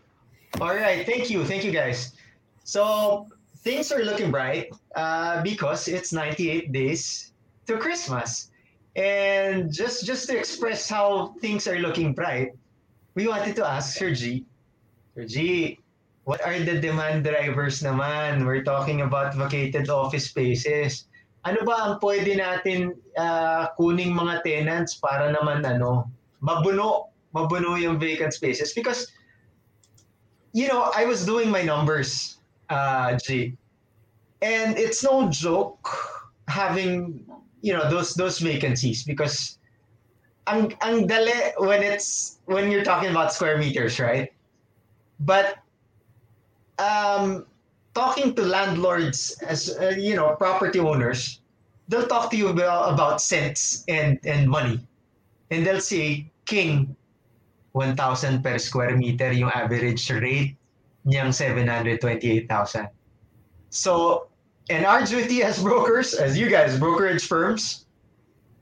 [0.59, 2.15] All right, thank you, thank you guys.
[2.63, 3.27] So
[3.59, 7.34] things are looking bright uh, because it's 98 days
[7.67, 8.51] to Christmas.
[8.95, 12.55] And just just to express how things are looking bright,
[13.15, 14.45] we wanted to ask Sir G.
[15.15, 15.79] Sir G,
[16.23, 18.45] what are the demand drivers naman?
[18.45, 21.11] We're talking about vacated office spaces.
[21.45, 26.09] Ano ba ang pwede natin uh, kuning mga tenants para naman ano,
[26.41, 28.73] mabuno, mabuno yung vacant spaces?
[28.73, 29.11] Because,
[30.57, 33.53] you know, I was doing my numbers, uh, G.
[34.41, 35.85] And it's no joke
[36.47, 37.24] having
[37.65, 39.57] you know those those vacancies because
[40.45, 44.29] ang ang dali when it's when you're talking about square meters, right?
[45.17, 45.57] But
[46.77, 47.49] um
[47.97, 51.41] talking to landlords as uh, you know property owners,
[51.89, 54.77] they'll talk to you about, about cents and and money,
[55.49, 56.93] and they'll say king,
[57.73, 60.53] one thousand per square meter yung average rate
[61.01, 62.93] niyang seven hundred twenty eight thousand.
[63.73, 64.29] So,
[64.69, 67.85] and duty as brokers, as you guys brokerage firms,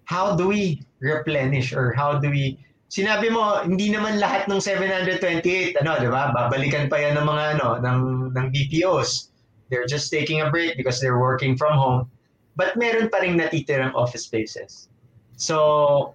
[0.06, 2.60] how do we replenish or how do we
[2.94, 6.30] sinabi mo, hindi naman lahat ng 728, ano, di ba?
[6.30, 8.00] Babalikan pa yan ng mga, ano, ng,
[8.38, 9.34] ng BPOs.
[9.74, 12.06] They're just taking a break because they're working from home.
[12.54, 14.94] But meron pa rin natitirang office spaces.
[15.42, 16.14] So,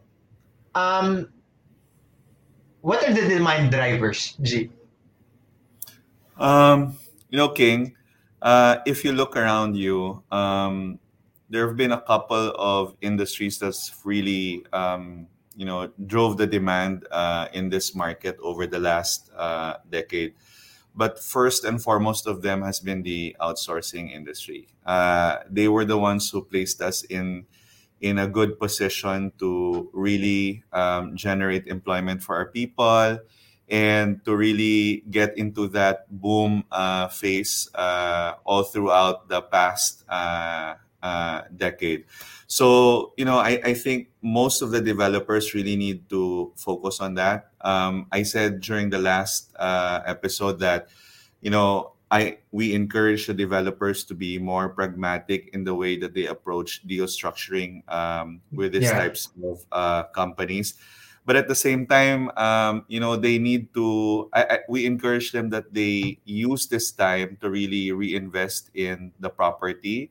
[0.78, 1.26] um,
[2.86, 4.70] what are the demand drivers, G?
[6.38, 6.94] Um,
[7.26, 7.97] you know, King,
[8.42, 10.98] uh, if you look around you, um,
[11.50, 17.06] there have been a couple of industries that's really um, you know drove the demand
[17.10, 20.34] uh, in this market over the last uh, decade.
[20.94, 24.68] But first and foremost of them has been the outsourcing industry.
[24.84, 27.46] Uh, they were the ones who placed us in
[28.00, 33.18] in a good position to really um, generate employment for our people
[33.68, 40.74] and to really get into that boom uh, phase uh, all throughout the past uh,
[41.02, 42.04] uh, decade.
[42.46, 47.14] So, you know, I, I think most of the developers really need to focus on
[47.14, 47.50] that.
[47.60, 50.88] Um, I said during the last uh, episode that,
[51.42, 56.14] you know, I we encourage the developers to be more pragmatic in the way that
[56.14, 58.96] they approach deal structuring um, with these Yeah.
[58.96, 60.72] types of uh, companies.
[61.28, 64.30] But at the same time, um, you know, they need to.
[64.32, 69.28] I, I, we encourage them that they use this time to really reinvest in the
[69.28, 70.08] property.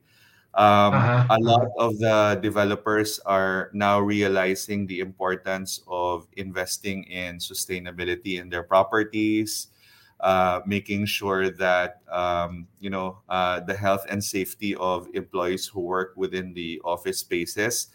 [0.54, 1.26] Um, Uh-huh.
[1.30, 8.48] A lot of the developers are now realizing the importance of investing in sustainability in
[8.48, 9.68] their properties,
[10.20, 15.80] uh, making sure that um, you know uh, the health and safety of employees who
[15.80, 17.88] work within the office spaces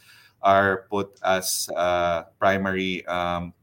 [0.44, 3.54] are put as uh, primary um,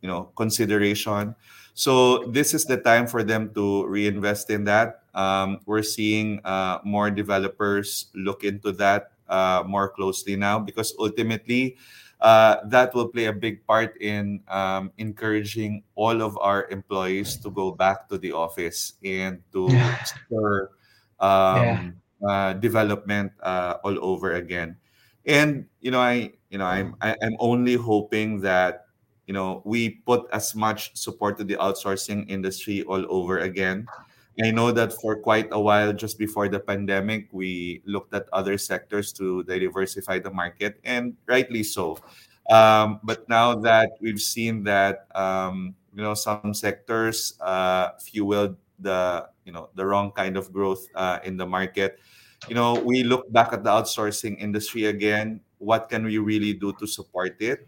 [0.00, 1.34] you know consideration
[1.74, 6.78] so this is the time for them to reinvest in that um, we're seeing uh,
[6.84, 11.76] more developers look into that uh, more closely now because ultimately
[12.20, 17.50] uh, that will play a big part in um, encouraging all of our employees to
[17.50, 19.96] go back to the office and to Yeah.
[20.02, 20.70] spur
[21.20, 24.76] um, uh, development uh, all over again.
[25.26, 28.86] And you know, I you know, I'm I, I'm only hoping that
[29.26, 33.86] you know we put as much support to the outsourcing industry all over again.
[34.42, 38.58] I know that for quite a while, just before the pandemic, we looked at other
[38.58, 41.98] sectors to diversify the market, and rightly so.
[42.50, 49.26] Um, but now that we've seen that um, you know some sectors uh, fueled the
[49.44, 51.98] you know the wrong kind of growth uh, in the market,
[52.48, 55.40] you know we look back at the outsourcing industry again.
[55.58, 57.66] What can we really do to support it?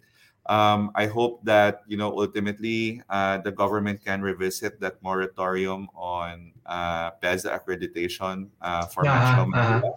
[0.49, 6.53] Um, I hope that you know ultimately uh, the government can revisit that moratorium on
[6.65, 9.93] uh, PEZA accreditation uh, for Uh-huh, Metro Manila,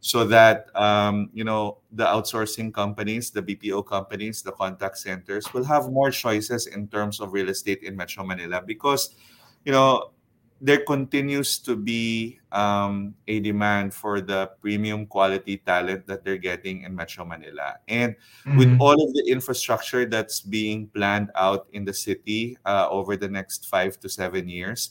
[0.00, 5.64] so that um, you know the outsourcing companies, the BPO companies, the contact centers will
[5.64, 9.16] have more choices in terms of real estate in Metro Manila because
[9.64, 10.12] you know
[10.60, 16.82] there continues to be um, a demand for the premium quality talent that they're getting
[16.82, 18.14] in Metro Manila and
[18.56, 18.80] with Mhm.
[18.80, 23.66] all of the infrastructure that's being planned out in the city uh, over the next
[23.68, 24.90] five to seven years,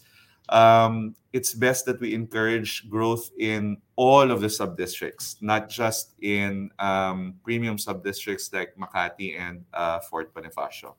[0.49, 6.13] um, it's best that we encourage growth in all of the sub districts, not just
[6.21, 10.93] in um, premium sub districts like Makati and uh, Fort Bonifacio.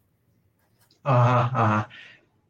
[1.05, 1.85] Uh-huh, uh-huh.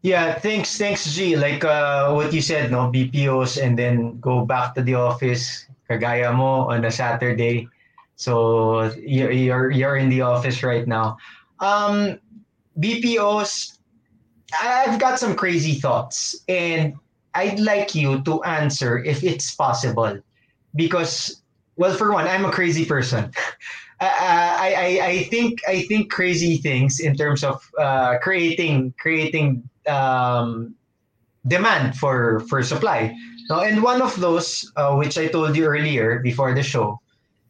[0.05, 1.37] Yeah, thanks, thanks, Jie.
[1.37, 6.35] Like uh, what you said, no, BPOs and then go back to the office, kagaya
[6.35, 7.69] mo on a Saturday.
[8.17, 11.17] So you're you're, you're in the office right now.
[11.61, 12.21] Um,
[12.79, 13.79] BPOs,
[14.63, 16.95] I've got some crazy thoughts, and
[17.35, 20.21] I'd like you to answer if it's possible,
[20.77, 21.43] because
[21.77, 23.33] well, for one, I'm a crazy person.
[24.01, 30.75] I, I, I- think I think crazy things in terms of uh, creating creating um,
[31.47, 33.15] demand for for supply.
[33.51, 37.01] Now, and one of those, uh, which I told you earlier before the show,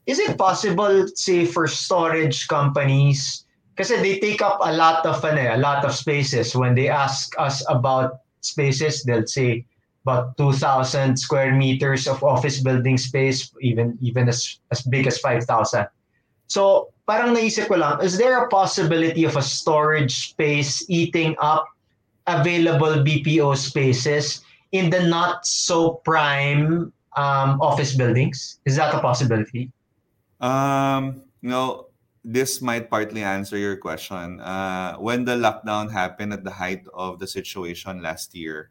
[0.06, 5.54] is it possible, say, for storage companies, because they take up a lot of ano,
[5.54, 6.56] a lot of spaces.
[6.56, 9.64] When they ask us about spaces, they'll say
[10.02, 15.22] about two thousand square meters of office building space, even even as as big as
[15.22, 15.86] five thousand.
[16.50, 21.64] So, parang naisip ko lang, is there a possibility of a storage space eating up
[22.26, 28.58] available BPO spaces in the not so prime um, office buildings?
[28.64, 29.70] Is that a possibility?
[30.40, 31.88] Um, you know,
[32.24, 34.40] this might partly answer your question.
[34.40, 38.70] Uh, when the lockdown happened at the height of the situation last year,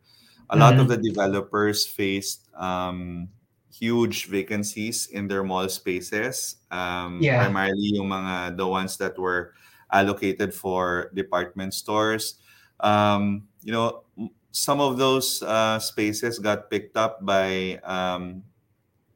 [0.49, 0.89] a lot of Mhm.
[0.89, 3.29] the developers faced um,
[3.71, 6.57] huge vacancies in their mall spaces.
[6.69, 7.41] Um, Yeah.
[7.45, 9.53] Primarily yung mga the ones that were
[9.89, 12.37] allocated for department stores.
[12.83, 14.03] Um, you know,
[14.51, 18.43] some of those uh, spaces got picked up by um,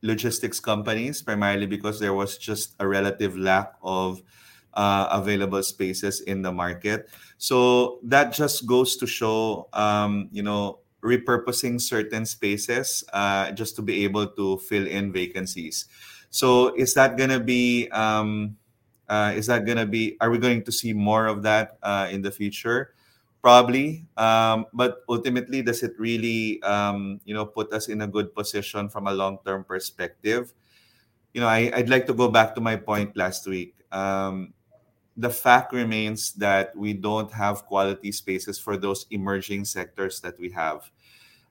[0.02, 4.22] logistics companies, primarily because there was just a relative lack of
[4.74, 7.10] uh, available spaces in the market.
[7.38, 13.82] So that just goes to show, um, you know, repurposing certain spaces uh, just to
[13.82, 15.86] be able to fill in vacancies.
[16.30, 17.90] So is that gonna be?
[17.90, 18.58] Um,
[19.08, 20.18] uh, is that gonna be?
[20.20, 22.94] Are we going to see more of that uh, in the future?
[23.48, 28.36] Probably, um, but ultimately, does it really, um, you know, put us in a good
[28.36, 30.52] position from a long-term perspective?
[31.34, 33.74] You know, I, I'd like to go back to my point last week.
[33.90, 34.52] Um,
[35.16, 40.52] the fact remains that we don't have quality spaces for those emerging sectors that we
[40.52, 40.92] have.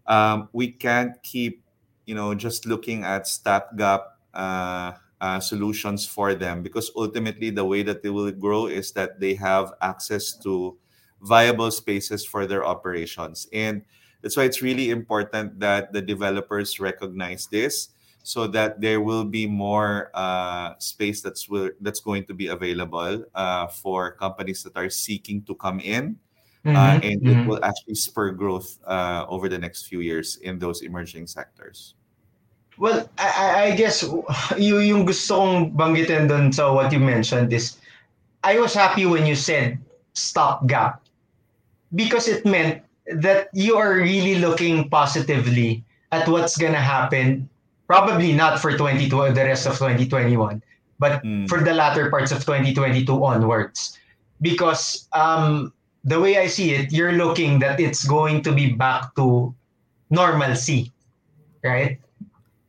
[0.06, 1.64] Um, we can't keep,
[2.04, 4.92] you know, just looking at stopgap uh,
[5.22, 9.34] uh, solutions for them because ultimately the way that they will grow is that they
[9.34, 10.76] have access to
[11.20, 13.48] viable spaces for their operations.
[13.52, 13.82] And
[14.22, 17.90] that's why it's really important that the developers recognize this
[18.22, 23.24] so that there will be more uh, space that's will, that's going to be available
[23.34, 26.18] uh, for companies that are seeking to come in,
[26.66, 27.30] uh, Mhm, and mhm.
[27.30, 31.94] it will actually spur growth uh, over the next few years in those emerging sectors.
[32.78, 34.02] Well, I, I- I guess
[34.58, 37.78] you yung gusto kong banggitin doon sa what you mentioned is
[38.42, 39.78] I was happy when you said
[40.18, 41.05] stopgap
[41.94, 42.82] because it meant
[43.12, 47.48] that you are really looking positively at what's gonna happen.
[47.86, 50.62] Probably not for 22 the rest of 2021,
[50.98, 51.46] but Mm.
[51.48, 53.98] for the latter parts of 2022 onwards.
[54.42, 55.72] Because um,
[56.04, 59.54] the way I see it, you're looking that it's going to be back to
[60.10, 60.92] normalcy,
[61.64, 61.98] right?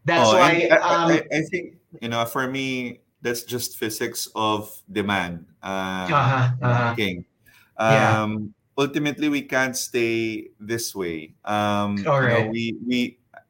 [0.05, 4.30] That's Oh, why I, um, I, I think you know for me that's just physics
[4.36, 6.95] of demand uh, Uh-huh, uh-huh.
[6.95, 7.26] king.
[7.80, 8.24] Yeah.
[8.78, 11.34] Ultimately, we can't stay this way.
[11.45, 12.99] Um, All you know, we we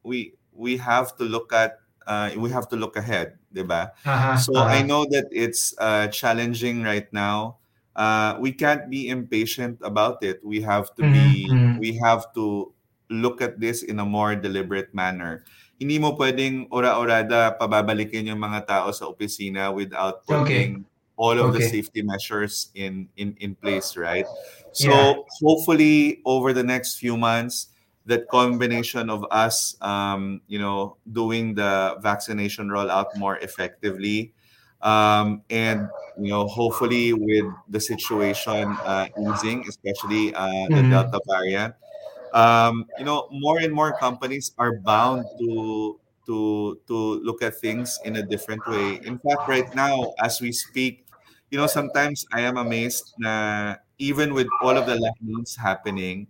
[0.04, 0.18] we
[0.56, 3.92] we have to look at uh, we have to look ahead, diba?
[4.06, 4.72] uh-huh, So uh-huh.
[4.72, 7.58] I know that it's uh, challenging right now.
[7.96, 10.40] Uh, we can't be impatient about it.
[10.46, 11.46] We have to be.
[11.52, 11.78] Mhm, mhm.
[11.78, 12.72] We have to
[13.10, 15.44] look at this in a more deliberate manner.
[15.78, 20.74] Hindi mo pwedeng ora-orada pababalikin yung mga tao sa opisina without Okay.
[20.74, 20.86] putting
[21.18, 24.26] all of the safety measures in in in place, right?
[24.78, 25.14] So Yeah.
[25.42, 27.74] hopefully over the next few months,
[28.06, 34.34] that combination of us, um, you know, doing the vaccination rollout more effectively,
[34.82, 40.90] um, and you know, hopefully with the situation uh, easing, especially uh, the Mhm.
[40.90, 41.76] Delta variant,
[42.34, 48.00] um, you know, more and more companies are bound to to to look at things
[48.04, 48.96] in a different way.
[48.96, 51.06] In fact, right now, as we speak,
[51.52, 56.28] you know, sometimes I am amazed na even with all of the lockdowns happening,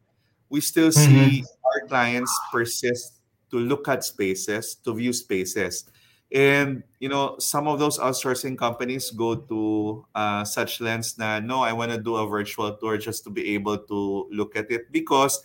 [0.49, 0.93] we still Mhm.
[0.93, 3.19] see our clients persist
[3.51, 5.85] to look at spaces, to view spaces.
[6.31, 11.61] And you know, some of those outsourcing companies go to uh, such lengths na no,
[11.61, 14.91] I want to do a virtual tour just to be able to look at it
[14.91, 15.39] because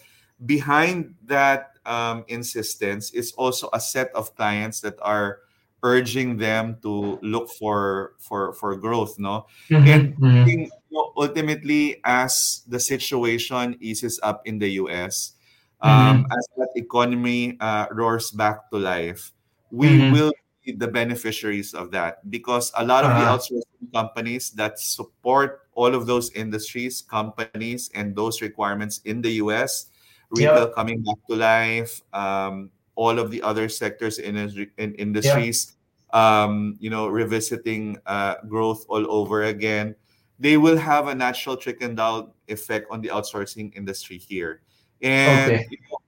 [0.45, 5.41] behind that um, insistence is also a set of clients that are
[5.83, 10.45] urging them to look for for for growth no Mhm, and mhm.
[10.45, 15.35] think, you know, ultimately as the situation eases up in the US
[15.81, 19.33] um, as that economy uh, roars back to life
[19.71, 20.13] we Mhm.
[20.13, 20.33] will
[20.65, 23.25] be the beneficiaries of that because a lot of the Uh-huh.
[23.25, 29.87] outsourcing companies that support all of those industries companies and those requirements in the US
[30.31, 30.75] retail Yep.
[30.75, 34.37] coming back to life, um, all of the other sectors in,
[34.79, 35.77] in industries,
[36.13, 39.95] um, you know, revisiting uh, growth all over again.
[40.39, 44.63] They will have a natural trickle down effect on the outsourcing industry here,
[45.01, 45.67] and Okay.
[45.71, 45.99] you know,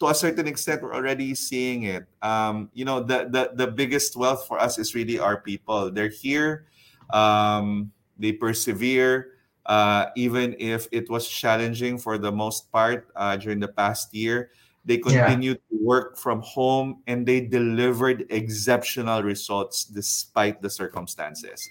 [0.00, 2.06] to a certain extent, we're already seeing it.
[2.22, 5.90] Um, you know, the, the the biggest wealth for us is really our people.
[5.90, 6.66] They're here.
[7.10, 13.60] Um, they persevere uh, even if it was challenging for the most part uh, during
[13.60, 14.50] the past year.
[14.90, 15.22] They Yeah.
[15.30, 21.62] continued to work from home and they delivered exceptional results despite the circumstances.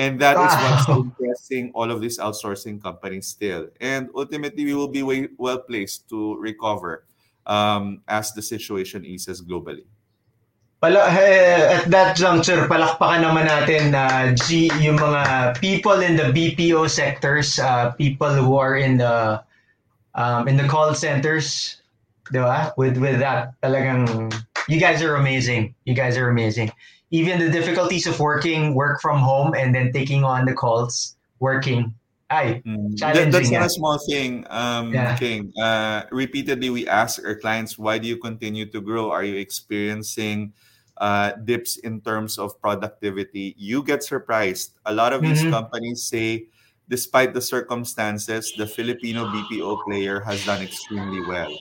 [0.00, 1.04] And that is what's Wow.
[1.04, 3.68] impressing all of these outsourcing companies still.
[3.76, 7.04] And ultimately, we will be way, well placed to recover
[7.44, 9.84] um, as the situation eases globally.
[10.80, 16.32] Pala, eh, at that juncture, palakpakan naman natin na Jie, yung mga people in the
[16.32, 19.44] BPO sectors, uh, people who are in the
[20.16, 21.81] um, in the call centers,
[22.32, 22.72] di ba?
[22.80, 24.32] With with that, talagang
[24.66, 25.74] you guys are amazing.
[25.84, 26.72] You guys are amazing.
[27.12, 31.14] Even the difficulties of working, work from home, and then taking on the calls,
[31.44, 31.92] working.
[32.32, 32.96] Ay, Mm.
[32.96, 33.28] challenging.
[33.28, 35.12] That- that's not a small thing, um, Yeah.
[35.20, 35.52] King.
[35.60, 39.12] Uh, repeatedly, we ask our clients, why do you continue to grow?
[39.12, 40.56] Are you experiencing
[40.96, 43.52] uh, dips in terms of productivity?
[43.60, 44.72] You get surprised.
[44.88, 45.50] A lot of these Mhm.
[45.50, 46.48] companies say,
[46.88, 51.52] despite the circumstances, the Filipino BPO player has done extremely well.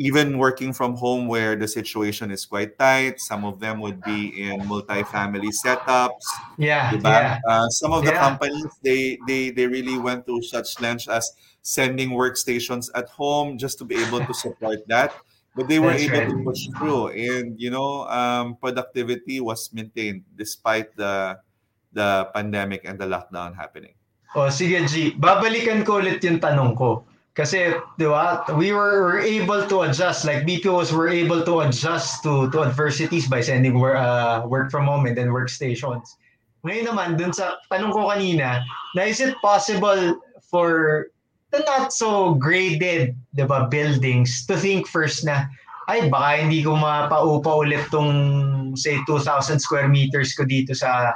[0.00, 4.32] Even working from home where the situation is quite tight, some of them would be
[4.32, 6.24] in multi-family setups.
[6.56, 7.36] Yeah, yeah.
[7.44, 8.24] Uh, some of the Yeah.
[8.24, 11.28] companies they they they really went through such lengths as
[11.60, 15.12] sending workstations at home just to be able to support that.
[15.52, 16.30] But they were That's able right.
[16.32, 21.44] to push through, and you know, um, productivity was maintained despite the
[21.92, 23.92] the pandemic and the lockdown happening.
[24.32, 27.04] O sige Jie, babalikan ko ulit yung tanong ko.
[27.38, 32.22] Kasi, di ba, we were, were able to adjust, like BPOs were able to adjust
[32.26, 36.18] to, to adversities by sending work, uh, work from home and then workstations.
[36.66, 38.60] Ngayon naman, dun sa tanong ko kanina,
[38.98, 41.06] na is it possible for
[41.54, 45.46] the not so graded, di ba, buildings to think first na,
[45.86, 51.14] ay, baka hindi ko mapaupa ulit tong, say, 2,000 square meters ko dito sa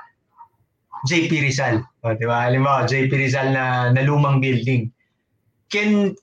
[1.10, 1.82] JP Rizal.
[2.06, 2.46] O, di ba?
[2.46, 4.93] Halimbawa, JP Rizal na, na lumang building.
[5.74, 6.14] Can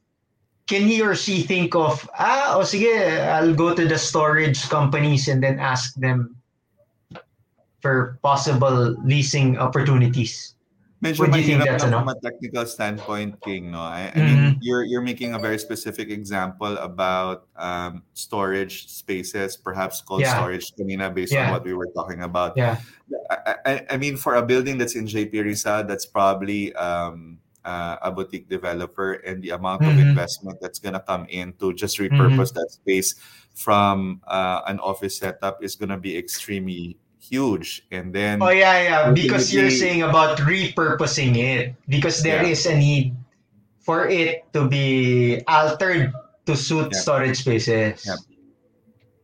[0.72, 2.88] can he or she think of, ah, o sige,
[3.28, 6.39] I'll go to the storage companies and then ask them
[7.84, 10.56] for possible leasing opportunities.
[11.04, 11.99] Medyo What do you think that's, ano?
[12.06, 13.74] from a technical standpoint, King.
[13.74, 14.52] No, I, I mean, Mhm.
[14.62, 20.38] you're you're making a very specific example about um, storage spaces, perhaps cold Yeah.
[20.38, 21.49] storage, kanina, based Yeah.
[21.49, 22.54] on what we were talking about.
[22.56, 22.78] Yeah.
[23.34, 27.97] I, I, I mean, for a building that's in JP Rizal, that's probably um, uh,
[28.01, 30.09] a boutique developer, and the amount of Mhm.
[30.09, 32.16] investment that's gonna come in to just Mm-hmm.
[32.16, 33.16] repurpose that space
[33.55, 37.84] from uh, an office setup is gonna be extremely huge.
[37.91, 39.12] And then, Oh yeah, yeah.
[39.12, 41.76] Because you're Ultimately- saying about repurposing it.
[41.88, 42.49] Because there Yeah.
[42.49, 43.14] is a need
[43.80, 46.14] for it to be altered
[46.47, 46.99] to suit Yeah.
[46.99, 48.05] storage spaces.
[48.05, 48.20] Yep.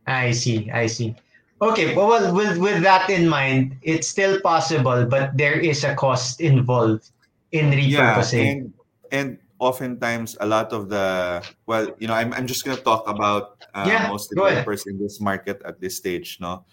[0.06, 1.16] I see, I see.
[1.60, 5.94] Okay, well, well with with that in mind, it's still possible, but there is a
[5.98, 7.10] cost involved
[7.52, 8.72] in yeah, and
[9.10, 13.58] and oftentimes a lot of the well, you know, I'm I'm just gonna talk about
[13.74, 16.64] uh, Yeah, most developers in this market at this stage, no.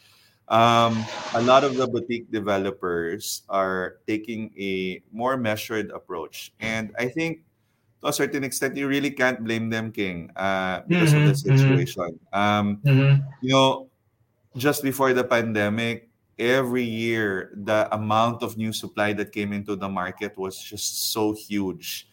[0.47, 7.07] Um, a lot of the boutique developers are taking a more measured approach, and I
[7.09, 7.43] think
[8.01, 11.41] to a certain extent you really can't blame them, King, uh, because of the Mhm,
[11.53, 11.57] mhm.
[11.57, 12.19] situation.
[12.33, 13.23] Um, Mhm.
[13.41, 13.89] you know,
[14.57, 16.09] just before the pandemic,
[16.39, 21.33] every year the amount of new supply that came into the market was just so
[21.33, 22.09] huge.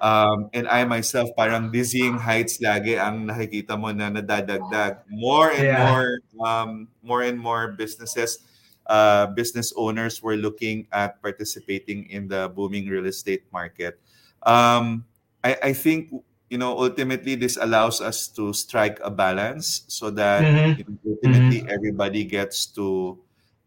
[0.00, 5.02] Um, and I myself, parang dizzying heights lagi ang nakikita mo na nadadagdag.
[5.10, 5.74] More and Yeah.
[5.74, 8.38] more, um, more and more businesses,
[8.86, 13.98] uh, business owners were looking at participating in the booming real estate market.
[14.46, 15.06] Um,
[15.42, 16.12] I, I think
[16.50, 20.84] you know ultimately this allows us to strike a balance so that Mhm.
[20.84, 23.18] know, ultimately everybody gets to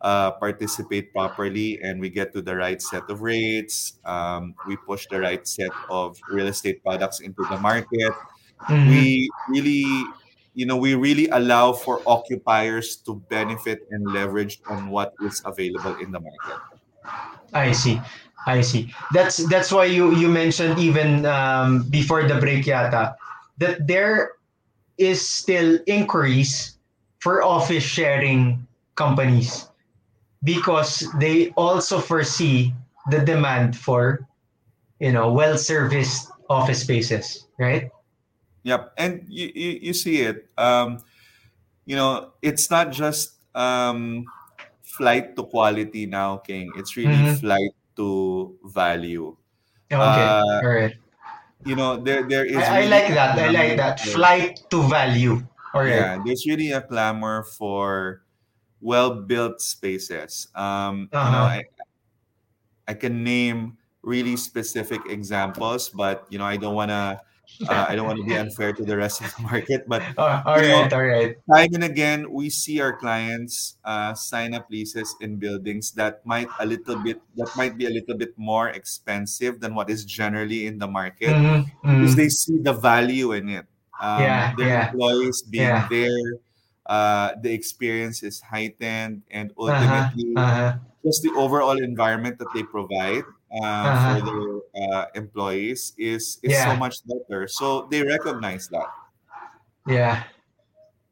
[0.02, 5.08] uh, participate properly and we get to the right set of rates um, we push
[5.08, 8.14] the right set of real estate products into the market
[8.70, 8.90] Mhm.
[8.90, 10.04] we really
[10.54, 15.96] you know we really allow for occupiers to benefit and leverage on what is available
[16.02, 16.60] in the market
[17.54, 18.02] I see.
[18.46, 18.94] I see.
[19.12, 23.16] That's that's why you you mentioned even um, before the break yata
[23.58, 24.40] that there
[24.98, 26.78] is still inquiries
[27.20, 29.68] for office sharing companies
[30.44, 32.74] because they also foresee
[33.10, 34.28] the demand for
[35.00, 37.92] you know well serviced office spaces, right?
[38.64, 40.50] Yep, and you you, you see it.
[40.58, 41.00] Um,
[41.86, 44.26] you know, it's not just um,
[44.84, 46.72] flight to quality now, King.
[46.76, 47.40] It's really Mhm.
[47.40, 49.38] flight to value.
[49.92, 50.96] Okay, Uh, all right.
[51.66, 52.58] You know, there there is.
[52.58, 53.40] I, I like that.
[53.40, 54.00] I like that.
[54.02, 55.44] Flight to value.
[55.74, 55.96] All right.
[55.96, 58.24] Yeah, there's really a clamor for
[58.88, 60.48] well-built spaces.
[60.56, 61.52] Um, You know, Uh-huh.
[61.60, 61.64] I,
[62.88, 67.22] I can name really specific examples, but you know, I don't wanna.
[67.68, 70.42] Uh, I don't want to be unfair to the rest of the market, but Oh,
[70.46, 70.94] all you know, right.
[70.94, 71.36] All right.
[71.52, 76.54] time and again we see our clients uh, sign up leases in buildings that might
[76.60, 80.68] a little bit that might be a little bit more expensive than what is generally
[80.68, 82.16] in the market Mhm, because mhm.
[82.16, 83.68] they see the value in it
[84.00, 84.94] Um, Yeah, their yeah.
[84.94, 85.88] employees being Yeah.
[85.90, 86.22] there,
[86.88, 90.72] uh, the experience is heightened, and Uh-huh, ultimately, uh-huh.
[91.04, 94.20] just the overall environment that they provide uh, Uh-huh.
[94.20, 97.48] for their uh, employees is is so much better.
[97.48, 98.88] So they recognize that.
[99.88, 100.24] Yeah.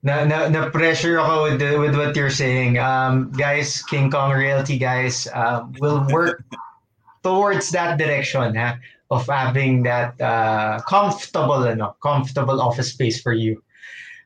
[0.06, 2.78] Na, na, na pressure ako with, the, with what you're saying.
[2.78, 6.46] Um, guys, King Kong Realty guys, uh, will work
[7.26, 8.78] towards that direction ha,
[9.10, 13.65] of having that uh, comfortable, ano, comfortable office space for you.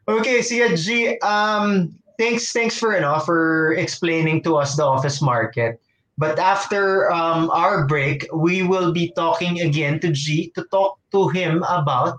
[0.09, 5.79] Okay, Sia G, um, thanks, thanks for, ano, for explaining to us the office market.
[6.17, 11.29] But after um, our break, we will be talking again to G to talk to
[11.29, 12.17] him about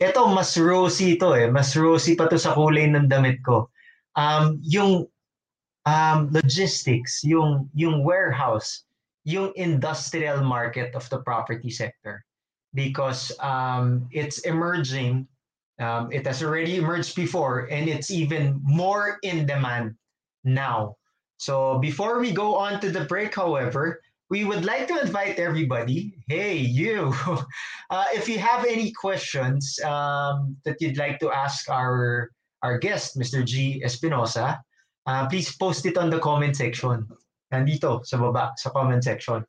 [0.00, 1.44] ito, mas rosy ito eh.
[1.52, 3.68] Mas rosy pa to sa kulay ng damit ko.
[4.16, 5.04] Um, yung
[5.84, 8.88] um, logistics, yung, yung warehouse,
[9.28, 12.24] yung industrial market of the property sector.
[12.72, 15.28] Because um, it's emerging,
[15.80, 19.96] um, it has already emerged before, and it's even more in demand
[20.44, 20.96] now.
[21.38, 26.14] So before we go on to the break, however, we would like to invite everybody.
[26.28, 27.12] Hey, you!
[27.90, 32.30] Uh, if you have any questions um, that you'd like to ask our
[32.62, 33.42] our guest, Mr.
[33.42, 33.82] Jie.
[33.82, 34.62] Espinosa,
[35.06, 37.02] uh, please post it on the comment section.
[37.52, 39.42] Nandito sa baba sa comment section.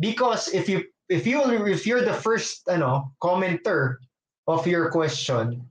[0.00, 1.38] Because if you if you
[1.70, 4.02] if you're the first ano commenter
[4.50, 5.62] of your question,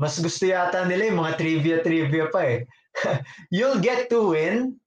[0.00, 2.64] mas gusto yata nila yung mga trivia trivia pa eh.
[3.54, 4.80] You'll get to win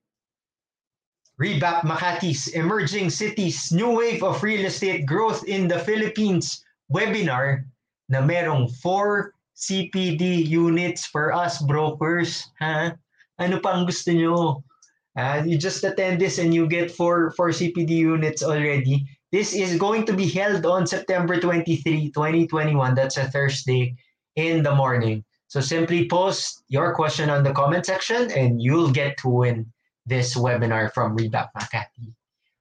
[1.38, 7.70] Rebap Makati's Emerging Cities New Wave of Real Estate Growth in the Philippines webinar
[8.10, 12.50] na merong 4 CPD units for us brokers.
[12.58, 12.98] Ha?
[13.38, 14.66] Ano pa ang gusto nyo?
[15.14, 19.06] Ah, you just attend this and you get 4, 4 CPD units already.
[19.30, 22.98] This is going to be held on September 23, 2021.
[22.98, 23.94] That's a Thursday
[24.36, 25.24] in the morning.
[25.48, 29.72] So simply post your question on the comment section and you'll get to win
[30.06, 32.14] this webinar from Rebap Makati.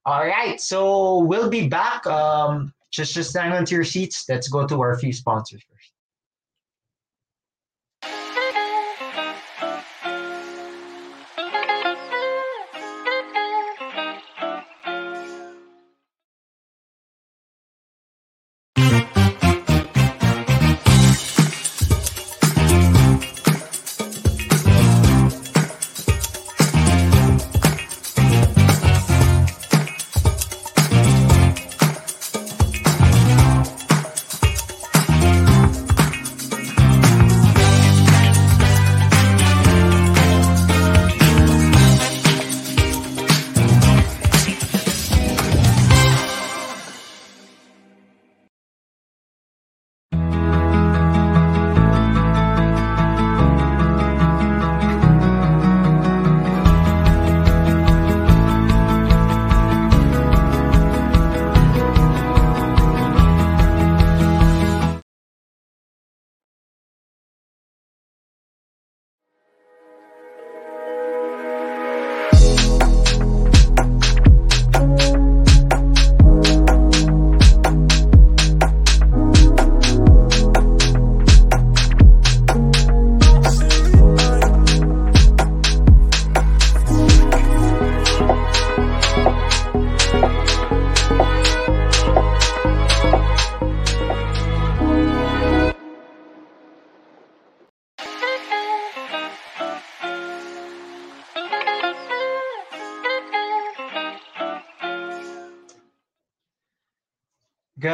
[0.05, 2.07] All right, so we'll be back.
[2.07, 4.25] Um, just just hang on to your seats.
[4.29, 5.82] Let's go to our few sponsors first.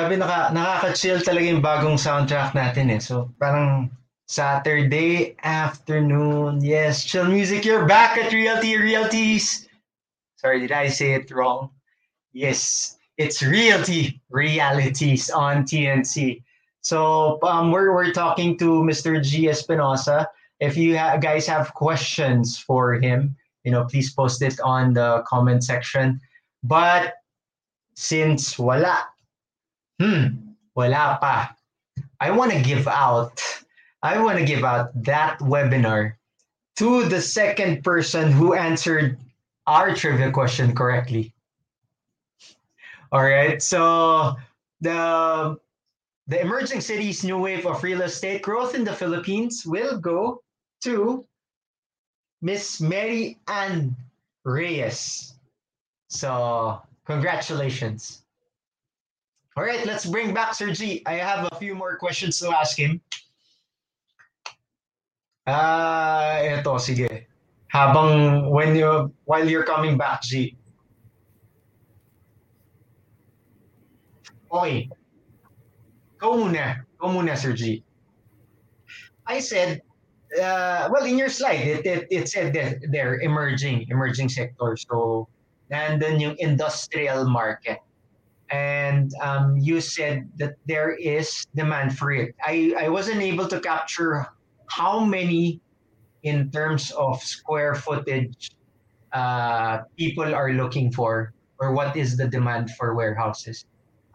[0.08, 2.96] Grabe, naka, nakaka-chill talaga yung bagong soundtrack natin eh.
[2.96, 3.92] So, parang
[4.24, 6.64] Saturday afternoon.
[6.64, 7.60] Yes, chill music.
[7.60, 9.68] You're back at Realty Realties.
[10.40, 11.68] Sorry, did I say it wrong?
[12.32, 16.40] Yes, it's Realty Realities on TNC.
[16.80, 19.20] So, um, we're, we're talking to Mr.
[19.20, 19.52] G.
[19.52, 20.24] Espinosa.
[20.56, 25.20] If you ha- guys have questions for him, you know, please post it on the
[25.28, 26.18] comment section.
[26.64, 27.20] But
[27.92, 29.04] since wala,
[30.00, 31.54] hmm, wala pa.
[32.20, 33.42] I want to give out,
[34.02, 36.14] I want to give out that webinar
[36.76, 39.18] to the second person who answered
[39.66, 41.34] our trivia question correctly.
[43.10, 44.36] All right, so
[44.80, 45.58] the
[46.28, 50.42] the emerging cities new wave of real estate growth in the Philippines will go
[50.82, 51.26] to
[52.42, 53.96] Miss Mary Ann
[54.44, 55.34] Reyes.
[56.08, 58.22] So congratulations.
[59.58, 61.02] All right, let's bring back Sir Jie.
[61.04, 63.00] I have a few more questions to ask him.
[65.48, 67.26] Ah, eto, sige.
[67.74, 70.54] Habang when you while you're coming back, Jie.
[74.52, 74.88] Okay.
[76.22, 76.86] Go muna.
[77.02, 77.82] Go muna, Sir Jie.
[79.26, 79.82] I said,
[80.38, 84.78] uh, well, in your slide, it, it, it said that they're emerging, emerging sector.
[84.78, 85.26] So,
[85.66, 87.82] nandun yung industrial market.
[88.50, 92.34] And um, you said that there is demand for it.
[92.42, 94.26] I, I wasn't able to capture
[94.68, 95.60] how many
[96.22, 98.50] in terms of square footage
[99.12, 103.64] uh, people are looking for or what is the demand for warehouses.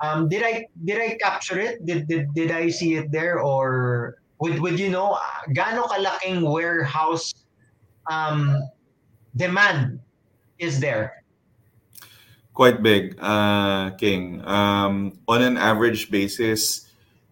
[0.02, 1.86] Um, did I did I capture it?
[1.86, 5.18] Did, did did I see it there or would would you know
[5.56, 7.34] gaano kalaking warehouse
[8.10, 8.60] um,
[9.36, 10.00] demand
[10.60, 11.23] is there?
[12.54, 14.46] Quite big, uh, King.
[14.46, 16.88] Um, on an average basis,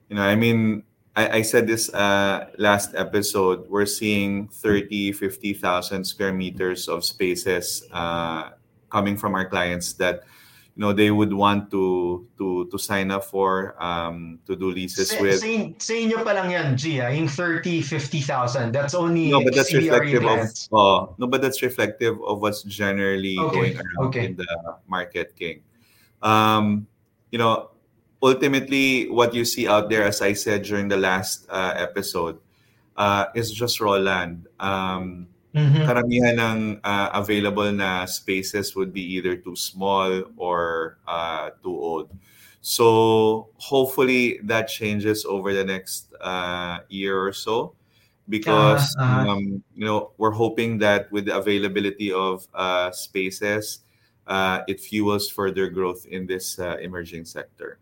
[0.10, 0.84] you know, I mean,
[1.16, 7.88] I, I said this uh, last episode, we're seeing 30, 50,000 square meters of spaces
[7.92, 8.50] uh,
[8.90, 10.24] coming from our clients that
[10.76, 15.12] you know they would want to to to sign up for um, to do leases
[15.12, 15.40] Sa, with.
[15.40, 18.72] sa, in- sa inyo pa lang yan, Gia, yung 30, 50,000.
[18.72, 22.64] That's only No, but that's CBRE reflective of uh, no, but that's reflective of what's
[22.64, 24.26] generally Okay, going around okay.
[24.32, 24.48] in the
[24.88, 25.62] market, King.
[26.22, 26.88] Um,
[27.32, 27.72] you know,
[28.24, 32.40] ultimately, what you see out there, as I said during the last uh, episode,
[32.96, 34.48] uh, is just raw land.
[34.60, 35.84] Um, Mhm.
[35.84, 42.08] karamihan ng uh, available na spaces would be either too small or uh, too old.
[42.62, 47.74] So hopefully that changes over the next uh, year or so
[48.30, 53.84] because Uh-huh, um, you know we're hoping that with the availability of uh, spaces
[54.28, 57.82] uh, it fuels further growth in this uh, emerging sector.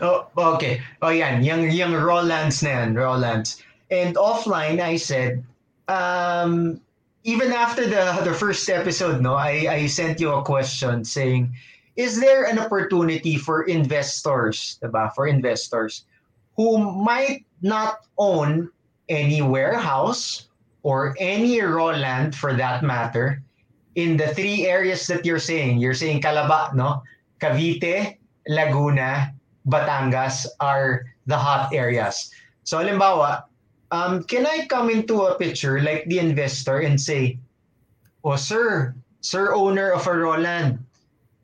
[0.00, 0.78] Oh, okay.
[1.02, 1.42] Oh, yan.
[1.42, 2.94] Yung, yung Rolands na yan.
[2.94, 3.58] Rolands.
[3.90, 5.42] And offline, I said,
[5.88, 6.80] um,
[7.24, 11.52] even after the the first episode, no, I, I sent you a question saying,
[11.96, 15.12] is there an opportunity for investors, diba?
[15.14, 16.04] For investors
[16.56, 18.70] who might not own
[19.08, 20.48] any warehouse
[20.82, 23.42] or any raw land for that matter
[23.94, 25.78] in the three areas that you're saying.
[25.78, 27.02] You're saying Calaba, no?
[27.40, 29.34] Cavite, Laguna,
[29.66, 32.30] Batangas are the hot areas.
[32.64, 33.44] So halimbawa,
[33.90, 37.38] um, can I come into a picture like the investor and say,
[38.24, 40.84] oh sir, sir owner of a Roland,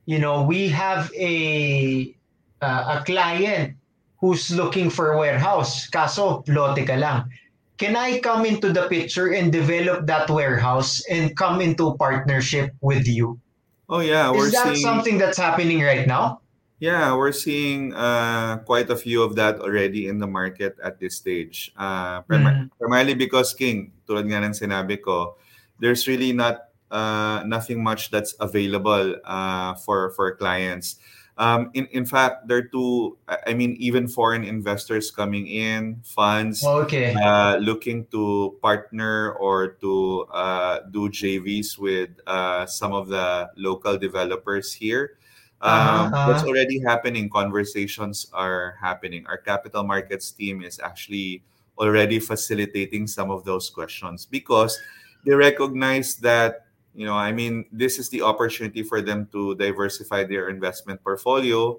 [0.06, 2.14] you know, we have a
[2.60, 3.76] uh, a client
[4.20, 5.88] who's looking for a warehouse.
[5.88, 7.28] Kaso, lote ka lang.
[7.76, 13.08] Can I come into the picture and develop that warehouse and come into partnership with
[13.08, 13.40] you?
[13.88, 16.40] Oh yeah, we're Is that seeing something that's happening right now?
[16.80, 21.16] Yeah, we're seeing uh, quite a few of that already in the market at this
[21.16, 21.72] stage.
[21.76, 22.70] Uh, prima- Mm.
[22.78, 25.38] Primarily because, King, tulad nga ng sinabi ko,
[25.80, 30.98] there's really not uh, nothing much that's available uh, for for clients.
[31.34, 33.18] Um, in in fact, there are two.
[33.26, 37.10] I mean, even foreign investors coming in, funds Okay.
[37.18, 43.98] uh, looking to partner or to uh, do JVs with uh, some of the local
[43.98, 45.18] developers here.
[45.64, 46.48] Um, Uh-huh, That's uh-huh.
[46.52, 47.32] already happening.
[47.32, 49.24] Conversations are happening.
[49.26, 51.42] Our capital markets team is actually
[51.80, 54.78] already facilitating some of those questions because
[55.24, 60.22] they recognize that you know i mean this is the opportunity for them to diversify
[60.22, 61.74] their investment portfolio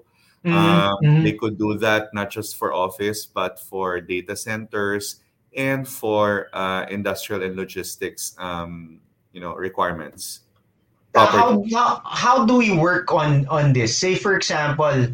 [0.46, 1.22] Mhm, um, mhm.
[1.24, 5.18] They could do that not just for office, but for data centers
[5.56, 9.00] and for uh, industrial and logistics, um,
[9.32, 10.45] you know, requirements.
[11.16, 13.96] How, how how do we work on on this?
[13.96, 15.08] Say for example,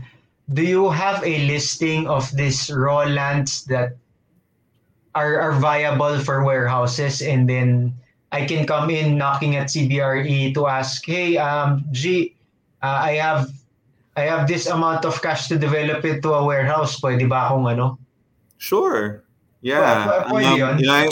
[0.53, 3.97] do you have a listing of these raw lands that
[5.15, 7.95] are, are viable for warehouses and then
[8.33, 12.35] I can come in knocking at CBRE to ask, hey, um, Jie,
[12.83, 13.53] uh, I have
[14.17, 17.01] I have this amount of cash to develop it to a warehouse.
[17.01, 17.99] Pwede ba akong ano?
[18.57, 19.23] Sure.
[19.61, 19.79] Yeah.
[19.79, 20.75] Pw- pw- pwede yun.
[20.81, 21.09] you know,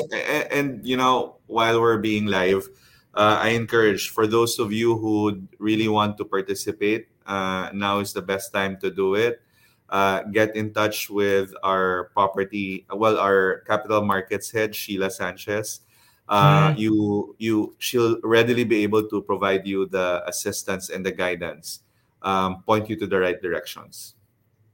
[0.51, 2.69] and you know, while we're being live,
[3.15, 8.13] uh, I encourage for those of you who really want to participate, uh, now is
[8.13, 9.43] the best time to do it.
[9.89, 15.81] Uh, get in touch with our property, well, our capital markets head, Sheila Sanchez.
[16.29, 16.79] Uh, Mm.
[16.79, 21.81] You, you, she'll readily be able to provide you the assistance and the guidance,
[22.23, 24.15] um, point you to the right directions.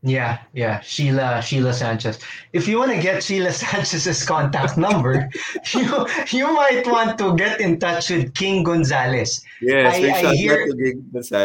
[0.07, 2.23] Yeah, yeah, Sheila Sheila Sanchez.
[2.55, 5.27] If you want to get Sheila Sanchez's contact number,
[5.75, 9.43] you you might want to get in touch with King Gonzalez.
[9.61, 10.71] Yes, I- I hear-.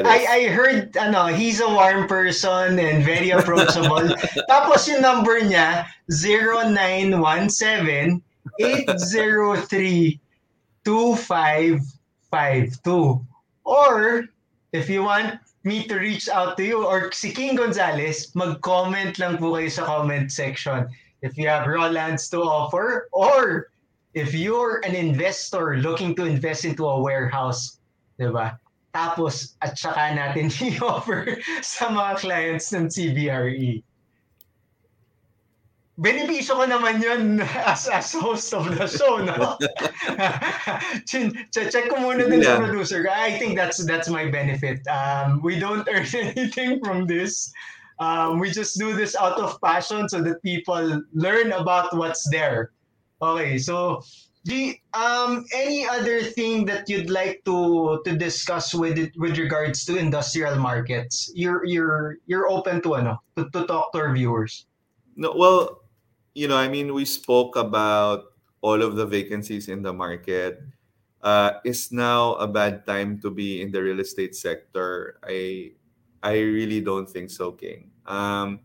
[0.06, 4.14] I I heard ano, he's a warm person and very approachable.
[4.52, 8.22] Tapos yung number niya 0917
[8.62, 10.22] 803
[10.86, 13.26] 2552.
[13.66, 14.24] Or
[14.74, 19.38] if you want me to reach out to you or si King Gonzalez, mag-comment lang
[19.38, 20.90] po kayo sa comment section
[21.22, 23.70] if you have Rolands to offer or
[24.14, 27.78] if you're an investor looking to invest into a warehouse,
[28.18, 28.58] 'di ba?
[28.92, 33.86] Tapos at saka natin i-offer sa mga clients ng CBRE.
[36.02, 39.54] Benepisyo ko naman yun as, as host of the show, no?
[41.06, 42.58] Check ko muna din sa Yeah.
[42.58, 43.06] producer.
[43.06, 44.82] I think that's that's my benefit.
[44.90, 47.54] Um, we don't earn anything from this.
[48.02, 52.74] Um, we just do this out of passion so that people learn about what's there.
[53.22, 54.02] Okay, so
[54.44, 59.86] do um any other thing that you'd like to to discuss with it with regards
[59.86, 61.30] to industrial markets?
[61.38, 64.66] You're you're you're open to ano to, to talk to our viewers.
[65.14, 65.81] No, well,
[66.34, 70.62] you know, I mean, we spoke about all of the vacancies in the market.
[71.22, 75.20] Uh, is now a bad time to be in the real estate sector?
[75.24, 75.72] I,
[76.24, 77.92] I really don't think so, King.
[78.06, 78.60] Um,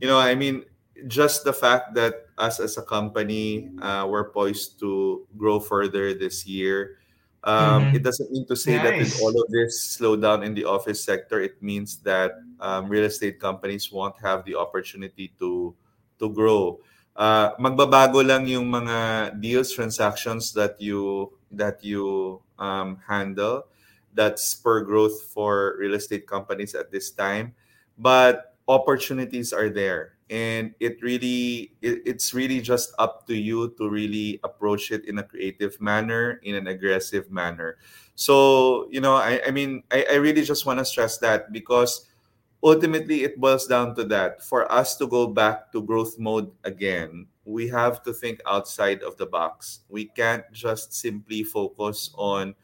[0.00, 0.64] you know, I mean,
[1.08, 6.46] just the fact that us as a company, uh, we're poised to grow further this
[6.46, 6.96] year.
[7.44, 7.94] Um, Mhm.
[7.96, 11.40] It doesn't mean to say that with all of this slowdown in the office sector,
[11.40, 15.74] it means that um, real estate companies won't have the opportunity to
[16.20, 16.80] to grow.
[17.20, 23.68] Uh, magbabago lang yung mga deals, transactions that you that you um, handle
[24.16, 27.52] that spur growth for real estate companies at this time.
[28.00, 33.92] But opportunities are there, and it really it, it's really just up to you to
[33.92, 37.76] really approach it in a creative manner, in an aggressive manner.
[38.16, 42.08] So you know, I, I mean, I, I really just want to stress that because
[42.62, 44.42] ultimately it boils down to that.
[44.44, 49.16] For us to go back to growth mode again we have to think outside of
[49.16, 49.80] the box.
[49.88, 52.54] We can't just simply focus on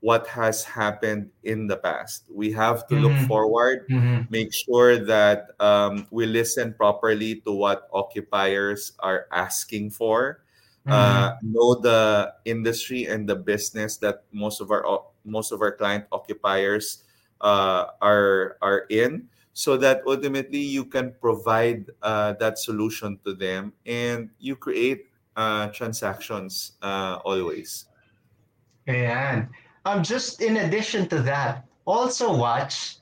[0.00, 2.28] what has happened in the past.
[2.28, 3.26] We have to look Mhm.
[3.26, 3.88] forward
[4.28, 10.42] make sure that um, we listen properly to what occupiers are asking for.
[10.88, 14.84] Uh, know the industry and the business that most of our
[15.24, 17.04] most of our client occupiers
[17.40, 23.72] uh, are are in so that ultimately you can provide uh, that solution to them
[23.86, 27.86] and you create uh, transactions uh, always
[28.88, 29.48] Ayan.
[29.84, 32.96] Um, just in addition to that, also watch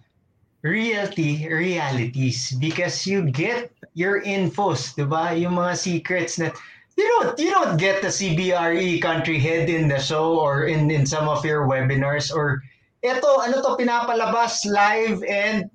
[0.62, 5.34] Realty Realities because you get your infos, di ba?
[5.34, 6.54] Yung mga secrets that
[6.94, 11.06] you don't you don't get the CBRE country head in the show or in in
[11.06, 12.62] some of your webinars or
[13.02, 15.66] eto ano to pinapalabas live and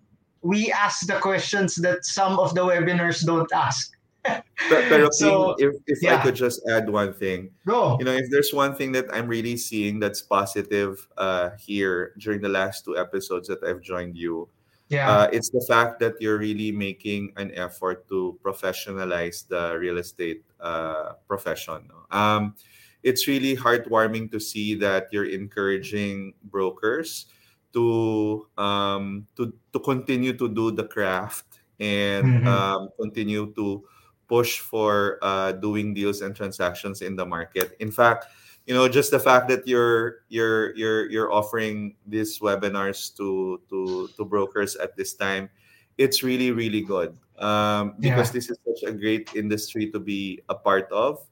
[0.48, 3.92] we ask the questions that some of the webinars don't ask.
[4.24, 6.16] but, pero So, if, if yeah.
[6.16, 7.96] i could just add one thing Go.
[8.00, 12.42] you know if there's one thing that i'm really seeing that's positive uh, here during
[12.44, 14.50] the last two episodes that i've joined you
[14.90, 15.08] Yeah.
[15.12, 20.48] uh, it's the fact that you're really making an effort to professionalize the real estate
[20.64, 21.92] uh, profession.
[22.12, 22.56] Um,
[23.04, 27.28] it's really heartwarming to see that you're encouraging brokers
[27.74, 32.48] to um, to to continue to do the craft and Mhm.
[32.48, 33.84] um, continue to
[34.28, 37.74] push for uh, doing deals and transactions in the market.
[37.80, 38.26] In fact,
[38.66, 44.12] you know just the fact that you're you're you're you're offering these webinars to to
[44.18, 45.50] to brokers at this time
[45.98, 48.32] it's really really good um because Yeah.
[48.32, 51.24] this is such a great industry to be a part of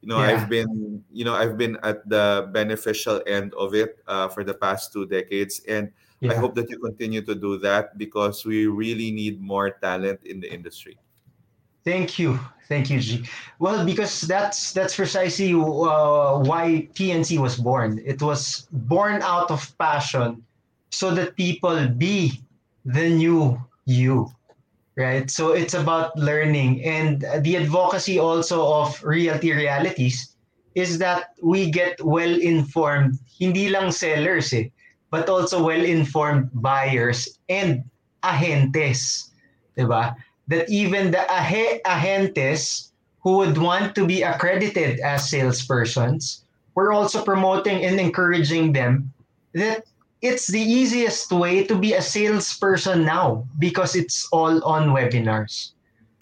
[0.00, 0.32] you know Yeah.
[0.32, 4.54] i've been you know i've been at the beneficial end of it uh, for the
[4.54, 5.92] past two decades and
[6.28, 10.40] i hope that you continue to do that because we really need more talent in
[10.40, 10.96] the industry
[11.82, 12.38] Thank you,
[12.68, 13.24] thank you, Jie.
[13.58, 18.02] Well, because that's that's precisely uh, why TNC was born.
[18.04, 20.44] It was born out of passion,
[20.92, 22.44] so that people be
[22.84, 24.28] the new you,
[24.96, 25.30] right?
[25.30, 30.34] So it's about learning, and the advocacy also of Realty Realities
[30.74, 34.70] is that we get well informed, hindi lang sellers eh,
[35.10, 37.82] but also well informed buyers and
[38.22, 39.30] agentes,
[39.74, 40.14] 'di ba?
[40.50, 42.90] that even the ahe- agentes
[43.22, 46.42] who would want to be accredited as salespersons,
[46.74, 49.12] we're also promoting and encouraging them
[49.54, 49.84] that
[50.22, 55.72] it's the easiest way to be a salesperson now because it's all on webinars.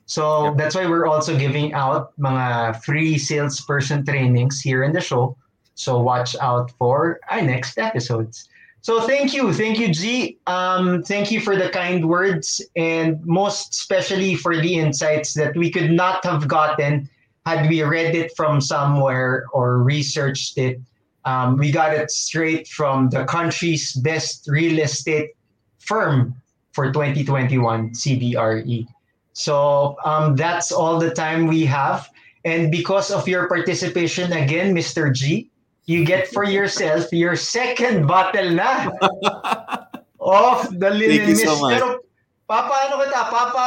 [0.07, 5.36] So that's why we're also giving out mga free salesperson trainings here in the show.
[5.74, 8.49] So watch out for our next episodes.
[8.80, 10.38] So thank you, thank you, Jie.
[10.46, 15.70] Um, thank you for the kind words and most especially for the insights that we
[15.70, 17.11] could not have gotten
[17.44, 20.80] had we read it from somewhere or researched it.
[21.29, 25.37] Um, we got it straight from the country's best real estate
[25.76, 26.33] firm
[26.72, 28.89] for 2021, CBRE.
[29.35, 32.09] So um, that's all the time we have.
[32.47, 35.12] And because of your participation again, Mr.
[35.12, 35.51] G,
[35.85, 38.89] you get for yourself your second bottle na
[40.20, 41.76] of the Linen Thank you so much.
[41.76, 42.01] Pero
[42.49, 43.29] Papa, ano kita?
[43.29, 43.66] Papa,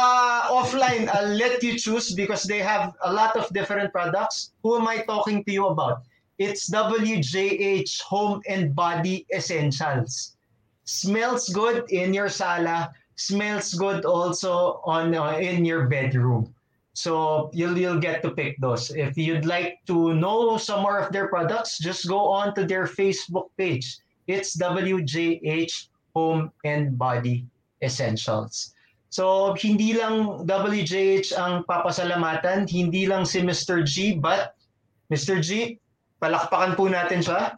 [0.50, 4.58] offline, I'll let you choose because they have a lot of different products.
[4.66, 6.02] Who am I talking to you about?
[6.42, 10.34] It's WJH Home and Body Essentials.
[10.82, 12.90] Smells good in your sala.
[13.14, 16.50] Smells good also on uh, in your bedroom.
[16.98, 18.90] So you'll you'll get to pick those.
[18.90, 22.90] If you'd like to know some more of their products, just go on to their
[22.90, 24.02] Facebook page.
[24.26, 27.46] It's WJH Home and Body
[27.86, 28.74] Essentials.
[29.14, 33.86] So hindi lang WJH ang papasalamatan, hindi lang si Mr.
[33.86, 34.58] G, but
[35.06, 35.38] Mr.
[35.38, 35.78] G,
[36.22, 37.50] palakpakan po natin siya.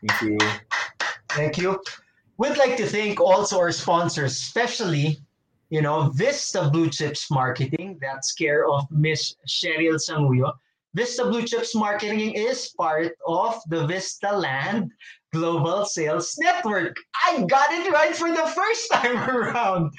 [0.00, 0.40] Thank you.
[1.36, 1.76] Thank you.
[2.40, 5.20] We'd like to thank also our sponsors, especially,
[5.68, 8.00] you know, Vista Blue Chips Marketing.
[8.00, 10.56] That's care of Miss Cheryl Sanguyo.
[10.94, 14.90] Vista Blue Chips Marketing is part of the Vista Land
[15.32, 16.96] Global Sales Network.
[17.26, 19.92] I got it right for the first time around.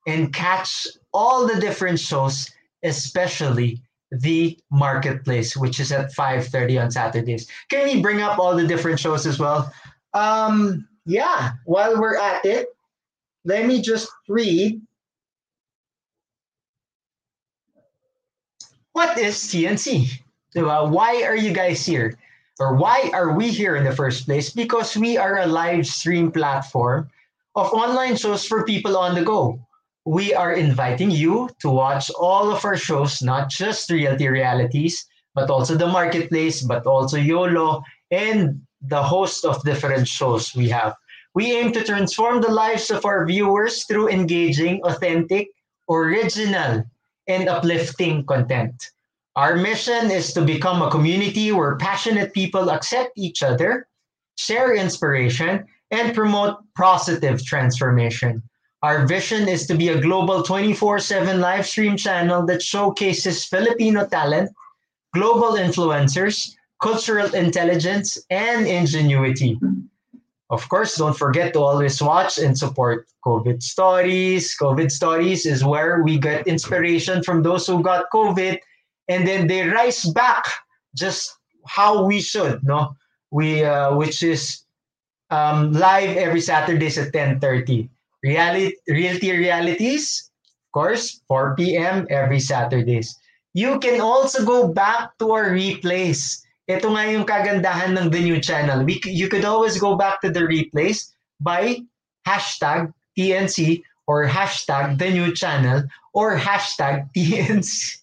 [0.08, 2.50] and catch all the different shows,
[2.84, 7.50] especially the marketplace, which is at 5.30 on Saturdays.
[7.70, 9.74] Can we bring up all the different shows as well?
[10.14, 12.68] Um, yeah, while we're at it,
[13.46, 14.82] let me just read.
[18.94, 20.22] What is TNC?
[20.56, 20.88] Diba?
[20.88, 22.18] Uh, why are you guys here?
[22.60, 24.50] Or why are we here in the first place?
[24.50, 27.10] Because we are a live stream platform
[27.56, 29.60] of online shows for people on the go.
[30.06, 35.50] We are inviting you to watch all of our shows, not just Realty Realities, but
[35.50, 40.96] also the Marketplace, but also YOLO, and the host of different shows we have.
[41.34, 45.50] We aim to transform the lives of our viewers through engaging, authentic,
[45.90, 46.84] original,
[47.28, 48.92] and uplifting content.
[49.36, 53.88] Our mission is to become a community where passionate people accept each other,
[54.38, 58.42] share inspiration, and promote positive transformation.
[58.82, 64.08] Our vision is to be a global 24 7 live stream channel that showcases Filipino
[64.08, 64.52] talent,
[65.14, 66.56] global influencers,
[66.86, 69.58] cultural intelligence, and ingenuity.
[70.52, 74.54] Of course, don't forget to always watch and support COVID Stories.
[74.62, 78.62] COVID Stories is where we get inspiration from those who got COVID
[79.10, 80.46] and then they rise back
[80.94, 81.34] just
[81.66, 82.94] how we should, no?
[83.32, 84.62] We uh, which is
[85.34, 87.90] um, live every Saturdays at 10:30.
[88.22, 92.06] Reality Realty Realities, of course, 4 p.m.
[92.14, 93.10] every Saturdays.
[93.58, 96.45] You can also go back to our replays.
[96.66, 98.82] Ito nga yung kagandahan ng the new channel.
[98.82, 101.86] We, you could always go back to the replays by
[102.26, 108.02] hashtag TNC or hashtag the new channel or hashtag TNC,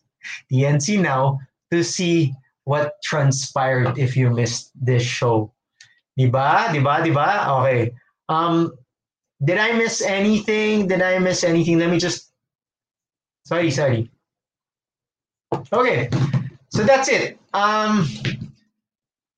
[0.51, 1.41] TNC now
[1.71, 2.35] to see
[2.65, 5.51] what transpired if you missed this show.
[6.19, 6.71] Diba?
[6.71, 7.03] Diba?
[7.03, 7.31] Diba?
[7.59, 7.95] Okay.
[8.29, 8.73] Um,
[9.43, 10.87] did I miss anything?
[10.87, 11.79] Did I miss anything?
[11.79, 12.31] Let me just.
[13.45, 14.09] Sorry, sorry.
[15.73, 16.09] Okay,
[16.71, 17.39] so that's it.
[17.53, 18.09] Um,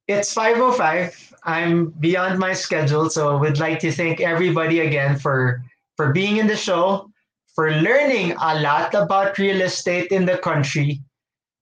[0.08, 1.32] it's 5:05.
[1.44, 5.62] I'm beyond my schedule, so would like to thank everybody again for
[5.96, 7.10] for being in the show,
[7.54, 11.00] for learning a lot about real estate in the country.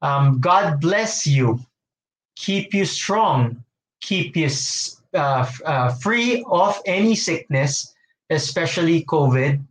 [0.00, 1.60] Um, God bless you.
[2.36, 3.62] Keep you strong.
[4.00, 4.48] Keep you
[5.14, 7.94] uh, uh, free of any sickness,
[8.30, 9.62] especially COVID.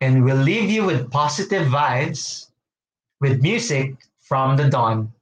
[0.00, 2.50] And we'll leave you with positive vibes
[3.20, 5.12] with music from the dawn.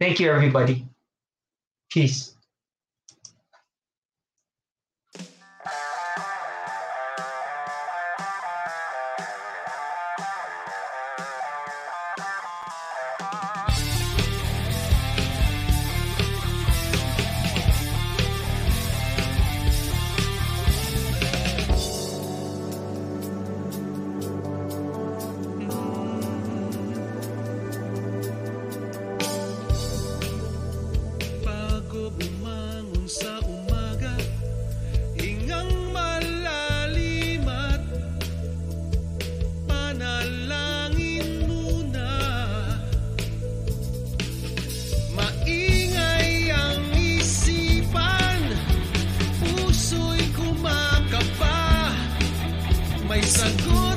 [0.00, 0.87] Thank you, everybody.
[1.90, 2.37] Peace.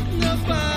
[0.10, 0.71] enough.